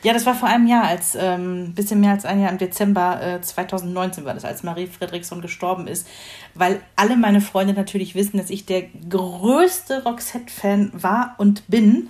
[0.03, 3.21] Ja, das war vor einem Jahr, als ähm, bisschen mehr als ein Jahr im Dezember
[3.21, 6.07] äh, 2019 war das, als Marie Fredriksson gestorben ist,
[6.53, 12.09] weil alle meine Freunde natürlich wissen, dass ich der größte Roxette-Fan war und bin.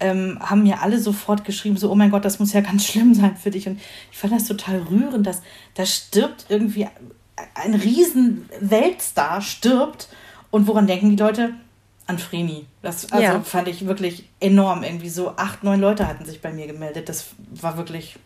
[0.00, 3.14] Ähm, haben mir alle sofort geschrieben, so, oh mein Gott, das muss ja ganz schlimm
[3.14, 3.68] sein für dich.
[3.68, 5.40] Und ich fand das total rührend, dass
[5.74, 6.88] da stirbt irgendwie
[7.54, 10.08] ein riesen Weltstar stirbt.
[10.50, 11.50] Und woran denken die Leute?
[12.06, 12.66] An Vreni.
[12.82, 13.40] Das also ja.
[13.40, 14.82] fand ich wirklich enorm.
[14.82, 17.08] Irgendwie so acht, neun Leute hatten sich bei mir gemeldet.
[17.08, 18.16] Das war wirklich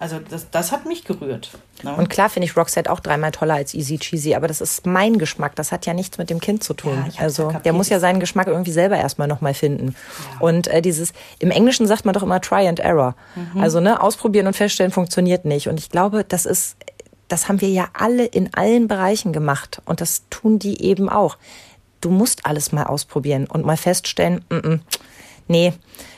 [0.00, 1.50] Also das, das hat mich gerührt.
[1.82, 1.92] Ne?
[1.96, 5.18] Und klar finde ich Roxette auch dreimal toller als Easy Cheesy, aber das ist mein
[5.18, 5.56] Geschmack.
[5.56, 7.04] Das hat ja nichts mit dem Kind zu tun.
[7.16, 9.96] Ja, also ja der muss ja seinen Geschmack irgendwie selber erstmal nochmal finden.
[10.38, 13.16] Und äh, dieses, im Englischen sagt man doch immer Try and Error.
[13.34, 13.60] Mhm.
[13.60, 15.68] Also ne, ausprobieren und feststellen, funktioniert nicht.
[15.68, 16.76] Und ich glaube, das ist,
[17.28, 19.80] das haben wir ja alle in allen Bereichen gemacht.
[19.84, 21.36] Und das tun die eben auch.
[22.00, 24.80] Du musst alles mal ausprobieren und mal feststellen, mm -mm,
[25.48, 25.72] nee,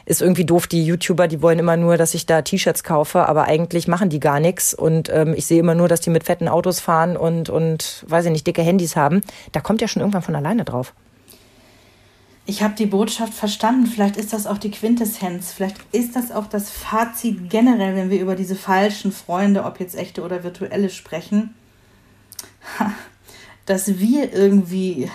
[0.04, 0.66] ist irgendwie doof.
[0.66, 4.20] Die YouTuber, die wollen immer nur, dass ich da T-Shirts kaufe, aber eigentlich machen die
[4.20, 4.74] gar nichts.
[4.74, 8.26] Und ähm, ich sehe immer nur, dass die mit fetten Autos fahren und, und, weiß
[8.26, 9.22] ich nicht, dicke Handys haben.
[9.52, 10.94] Da kommt ja schon irgendwann von alleine drauf.
[12.46, 13.86] Ich habe die Botschaft verstanden.
[13.86, 15.52] Vielleicht ist das auch die Quintessenz.
[15.52, 19.96] Vielleicht ist das auch das Fazit generell, wenn wir über diese falschen Freunde, ob jetzt
[19.96, 21.54] echte oder virtuelle, sprechen.
[23.66, 25.10] Dass wir irgendwie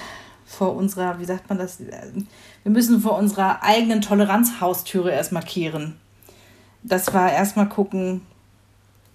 [0.45, 5.97] vor unserer, wie sagt man das, wir müssen vor unserer eigenen Toleranzhaustüre erstmal kehren.
[6.83, 8.21] Das war erstmal gucken,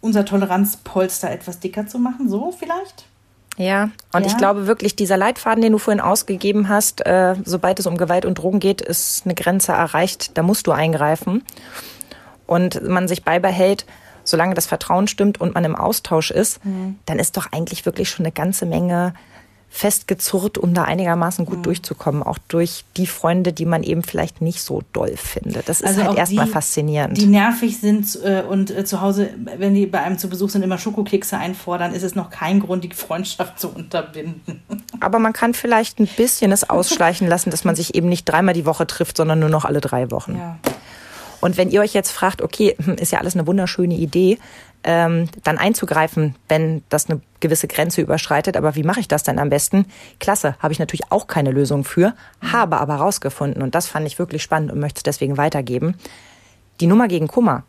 [0.01, 3.07] unser Toleranzpolster etwas dicker zu machen, so vielleicht?
[3.61, 4.27] Ja, und Ja.
[4.27, 8.25] ich glaube wirklich, dieser Leitfaden, den du vorhin ausgegeben hast, äh, sobald es um Gewalt
[8.25, 10.39] und Drogen geht, ist eine Grenze erreicht.
[10.39, 11.45] Da musst du eingreifen.
[12.47, 13.85] Und man sich beibehält,
[14.25, 16.61] solange das Vertrauen stimmt und man im Austausch ist,
[17.05, 19.13] dann ist doch eigentlich wirklich schon eine ganze Menge
[19.73, 22.25] festgezurrt, um da einigermaßen gut durchzukommen.
[22.25, 25.69] Auch durch die Freunde, die man eben vielleicht nicht so doll findet.
[25.69, 27.17] Das ist Also halt auch erstmal faszinierend.
[27.17, 30.63] Die nervig sind äh, und äh, zu Hause, wenn die bei einem zu Besuch sind,
[30.63, 34.61] immer Schokokekse einfordern, ist es noch kein Grund, die Freundschaft zu unterbinden.
[35.01, 38.55] Aber man kann vielleicht ein bisschen es ausschleichen lassen, dass man sich eben nicht dreimal
[38.55, 40.37] die Woche trifft, sondern nur noch alle drei Wochen.
[40.37, 40.59] Ja.
[41.41, 44.39] Und wenn ihr euch jetzt fragt, okay, hm, ist ja alles eine wunderschöne Idee,
[44.85, 48.57] ähm, dann einzugreifen, wenn das eine gewisse Grenze überschreitet.
[48.57, 49.87] Aber wie mache ich das denn am besten?
[50.19, 54.19] Klasse, habe ich natürlich auch keine Lösung für, habe aber rausgefunden und das fand ich
[54.19, 55.95] wirklich spannend und möchte es deswegen weitergeben.
[56.81, 57.65] Die Nummer gegen Kummer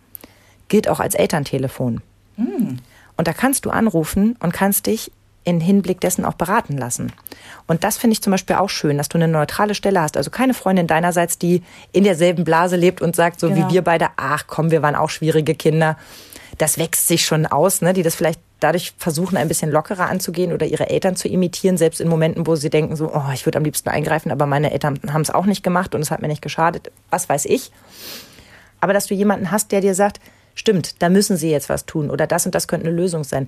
[0.70, 2.02] gilt auch als Elterntelefon.
[3.18, 5.12] Und da kannst du anrufen und kannst dich
[5.44, 7.12] in Hinblick dessen auch beraten lassen.
[7.68, 10.16] Und das finde ich zum Beispiel auch schön, dass du eine neutrale Stelle hast.
[10.16, 13.68] Also keine Freundin deinerseits, die in derselben Blase lebt und sagt, so Genau.
[13.70, 15.98] wie wir beide, ach komm, wir waren auch schwierige Kinder.
[16.62, 17.92] Das wächst sich schon aus, ne?
[17.92, 22.00] die das vielleicht dadurch versuchen, ein bisschen lockerer anzugehen oder ihre Eltern zu imitieren, selbst
[22.00, 25.00] in Momenten, wo sie denken, so, oh, ich würde am liebsten eingreifen, aber meine Eltern
[25.12, 26.92] haben es auch nicht gemacht und es hat mir nicht geschadet.
[27.10, 27.72] Was weiß ich.
[28.80, 30.20] Aber dass du jemanden hast, der dir sagt,
[30.54, 33.48] stimmt, da müssen sie jetzt was tun oder das und das könnte eine Lösung sein.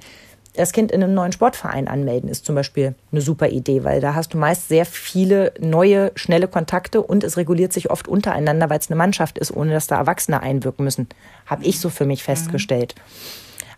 [0.56, 4.14] Das Kind in einem neuen Sportverein anmelden ist zum Beispiel eine super Idee, weil da
[4.14, 8.78] hast du meist sehr viele neue, schnelle Kontakte und es reguliert sich oft untereinander, weil
[8.78, 11.08] es eine Mannschaft ist, ohne dass da Erwachsene einwirken müssen.
[11.48, 12.94] Habe ich so für mich festgestellt.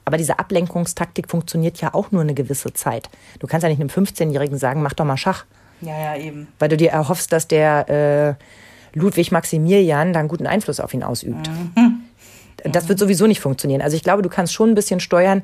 [0.04, 3.10] Aber diese Ablenkungstaktik funktioniert ja auch nur eine gewisse Zeit.
[3.40, 5.46] Du kannst ja nicht einem 15-Jährigen sagen, mach doch mal Schach
[5.82, 6.48] Ja, ja, eben.
[6.60, 8.38] weil du dir erhoffst, dass der
[8.94, 11.50] äh, Ludwig Maximilian da einen guten Einfluss auf ihn ausübt.
[12.64, 13.82] Das wird sowieso nicht funktionieren.
[13.82, 15.42] Also ich glaube, du kannst schon ein bisschen steuern,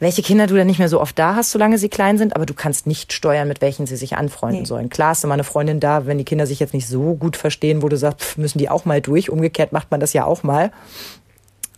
[0.00, 2.46] welche Kinder du dann nicht mehr so oft da hast, solange sie klein sind, aber
[2.46, 4.66] du kannst nicht steuern, mit welchen sie sich anfreunden Nee.
[4.66, 4.88] sollen.
[4.88, 7.82] Klar ist immer eine Freundin da, wenn die Kinder sich jetzt nicht so gut verstehen,
[7.82, 9.30] wo du sagst, pff, müssen die auch mal durch.
[9.30, 10.72] Umgekehrt macht man das ja auch mal.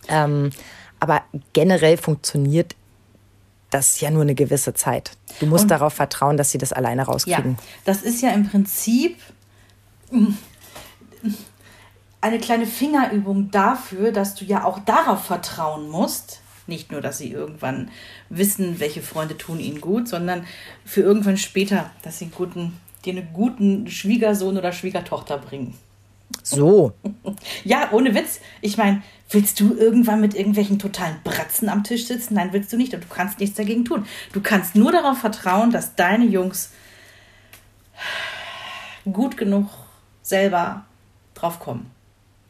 [0.07, 0.49] Ähm,
[0.99, 1.21] aber
[1.53, 2.75] generell funktioniert
[3.69, 5.11] das ja nur eine gewisse Zeit.
[5.39, 7.57] Du musst darauf vertrauen, dass sie das alleine Ja, rauskriegen.
[7.85, 9.17] das ist ja im Prinzip
[10.11, 10.27] mm,
[12.21, 16.39] eine kleine Fingerübung dafür, dass du ja auch darauf vertrauen musst.
[16.65, 17.89] Nicht nur, dass sie irgendwann
[18.29, 20.45] wissen, welche Freunde tun ihnen gut, sondern
[20.85, 25.73] für irgendwann später, dass sie einen guten, dir einen guten Schwiegersohn oder Schwiegertochter bringen.
[26.41, 26.93] So,
[27.63, 28.39] Ja, ohne Witz.
[28.61, 32.35] Ich meine, willst du irgendwann mit irgendwelchen totalen Bratzen am Tisch sitzen?
[32.35, 32.93] Nein, willst du nicht.
[32.93, 34.05] Und du kannst nichts dagegen tun.
[34.31, 36.71] Du kannst nur darauf vertrauen, dass deine Jungs
[39.11, 39.69] gut genug
[40.21, 40.85] selber
[41.33, 41.91] draufkommen.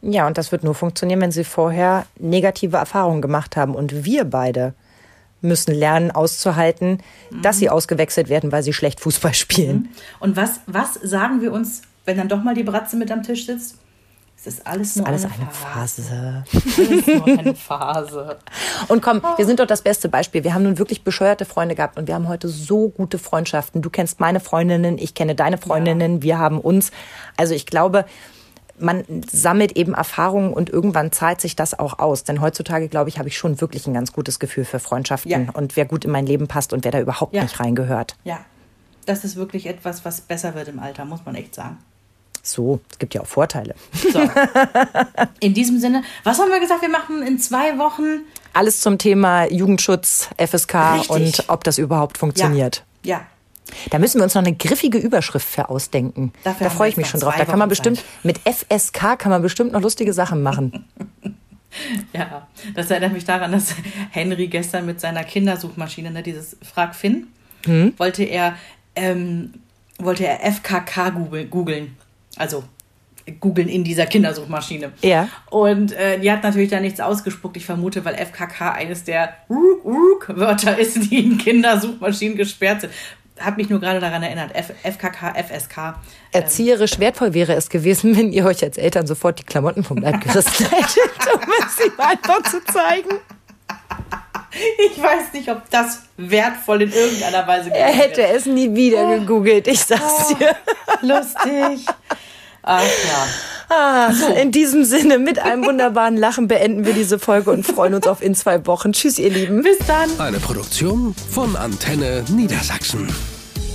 [0.06, 3.74] Ja, und das wird nur funktionieren, wenn sie vorher negative Erfahrungen gemacht haben.
[3.74, 4.74] Und wir beide
[5.40, 7.02] müssen lernen auszuhalten,
[7.42, 9.88] dass sie ausgewechselt werden, weil sie schlecht Fußball spielen.
[10.20, 13.46] Und was, was sagen wir uns, wenn dann doch mal die Bratze mit am Tisch
[13.46, 13.76] sitzt?
[14.36, 16.02] Es ist alles nur Alles eine, eine Phase.
[16.02, 16.44] Phase.
[16.90, 18.36] Alles nur eine Phase.
[18.88, 20.44] Und komm, wir sind doch das beste Beispiel.
[20.44, 23.80] Wir haben nun wirklich bescheuerte Freunde gehabt und wir haben heute so gute Freundschaften.
[23.80, 26.90] Du kennst meine Freundinnen, ich kenne deine Freundinnen, wir haben uns.
[27.38, 28.04] Also ich glaube,
[28.78, 32.24] man sammelt eben Erfahrungen und irgendwann zahlt sich das auch aus.
[32.24, 35.38] Denn heutzutage, glaube ich, habe ich schon wirklich ein ganz gutes Gefühl für Freundschaften Ja.
[35.52, 37.42] und wer gut in mein Leben passt und wer da überhaupt Ja.
[37.42, 38.16] nicht reingehört.
[38.24, 38.40] Ja,
[39.06, 41.78] das ist wirklich etwas, was besser wird im Alter, muss man echt sagen.
[42.42, 43.74] So, es gibt ja auch Vorteile.
[44.12, 44.20] So.
[45.40, 46.82] In diesem Sinne, was haben wir gesagt?
[46.82, 48.20] Wir machen in zwei Wochen.
[48.52, 51.10] Alles zum Thema Jugendschutz, FSK Richtig.
[51.10, 52.84] und ob das überhaupt funktioniert.
[53.02, 53.22] Ja.
[53.90, 56.32] Da müssen wir uns noch eine griffige Überschrift für ausdenken.
[56.44, 57.34] Dafür da freue ich mich schon drauf.
[57.36, 60.86] Da kann man bestimmt, mit FSK kann man bestimmt noch lustige Sachen machen.
[62.12, 62.46] Ja,
[62.76, 63.74] das erinnert mich daran, dass
[64.10, 67.26] Henry gestern mit seiner Kindersuchmaschine, ne, dieses Frag Finn,
[67.64, 67.94] hm?
[67.96, 68.54] wollte er
[68.94, 69.54] ähm,
[69.98, 71.10] wollte er FKK
[71.50, 71.96] googeln.
[72.36, 72.64] Also
[73.40, 74.92] googeln in dieser Kindersuchmaschine.
[75.02, 75.28] Ja.
[75.50, 77.56] Und äh, die hat natürlich da nichts ausgespuckt.
[77.56, 82.92] Ich vermute, weil FKK eines der Wörter ist, die in Kindersuchmaschinen gesperrt sind.
[83.38, 84.54] Hat mich nur gerade daran erinnert.
[84.54, 85.76] F FKK, FSK.
[85.78, 85.94] Ähm.
[86.32, 90.20] Erzieherisch wertvoll wäre es gewesen, wenn ihr euch als Eltern sofort die Klamotten vom Leib
[90.20, 93.18] gerissen hättet, um es ihm einfach zu zeigen.
[94.86, 99.08] Ich weiß nicht, ob das wertvoll in irgendeiner Weise gewesen Er hätte es nie wieder
[99.08, 99.18] oh.
[99.18, 100.54] gegoogelt, ich sag's oh, dir.
[101.02, 101.86] Lustig.
[102.64, 103.26] Ach ja.
[103.68, 104.26] Ah, so.
[104.34, 108.22] In diesem Sinne, mit einem wunderbaren Lachen beenden wir diese Folge und freuen uns auf
[108.22, 108.92] in zwei Wochen.
[108.92, 109.62] Tschüss, ihr Lieben.
[109.62, 110.08] Bis dann.
[110.18, 113.08] Eine Produktion von Antenne Niedersachsen.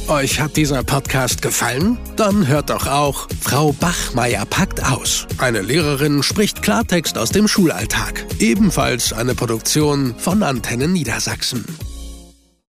[0.07, 1.99] Euch hat dieser Podcast gefallen?
[2.15, 5.27] Dann hört doch auch Frau Bachmeier packt aus.
[5.37, 8.25] Eine Lehrerin spricht Klartext aus dem Schulalltag.
[8.39, 11.63] Ebenfalls eine Produktion von Antenne Niedersachsen.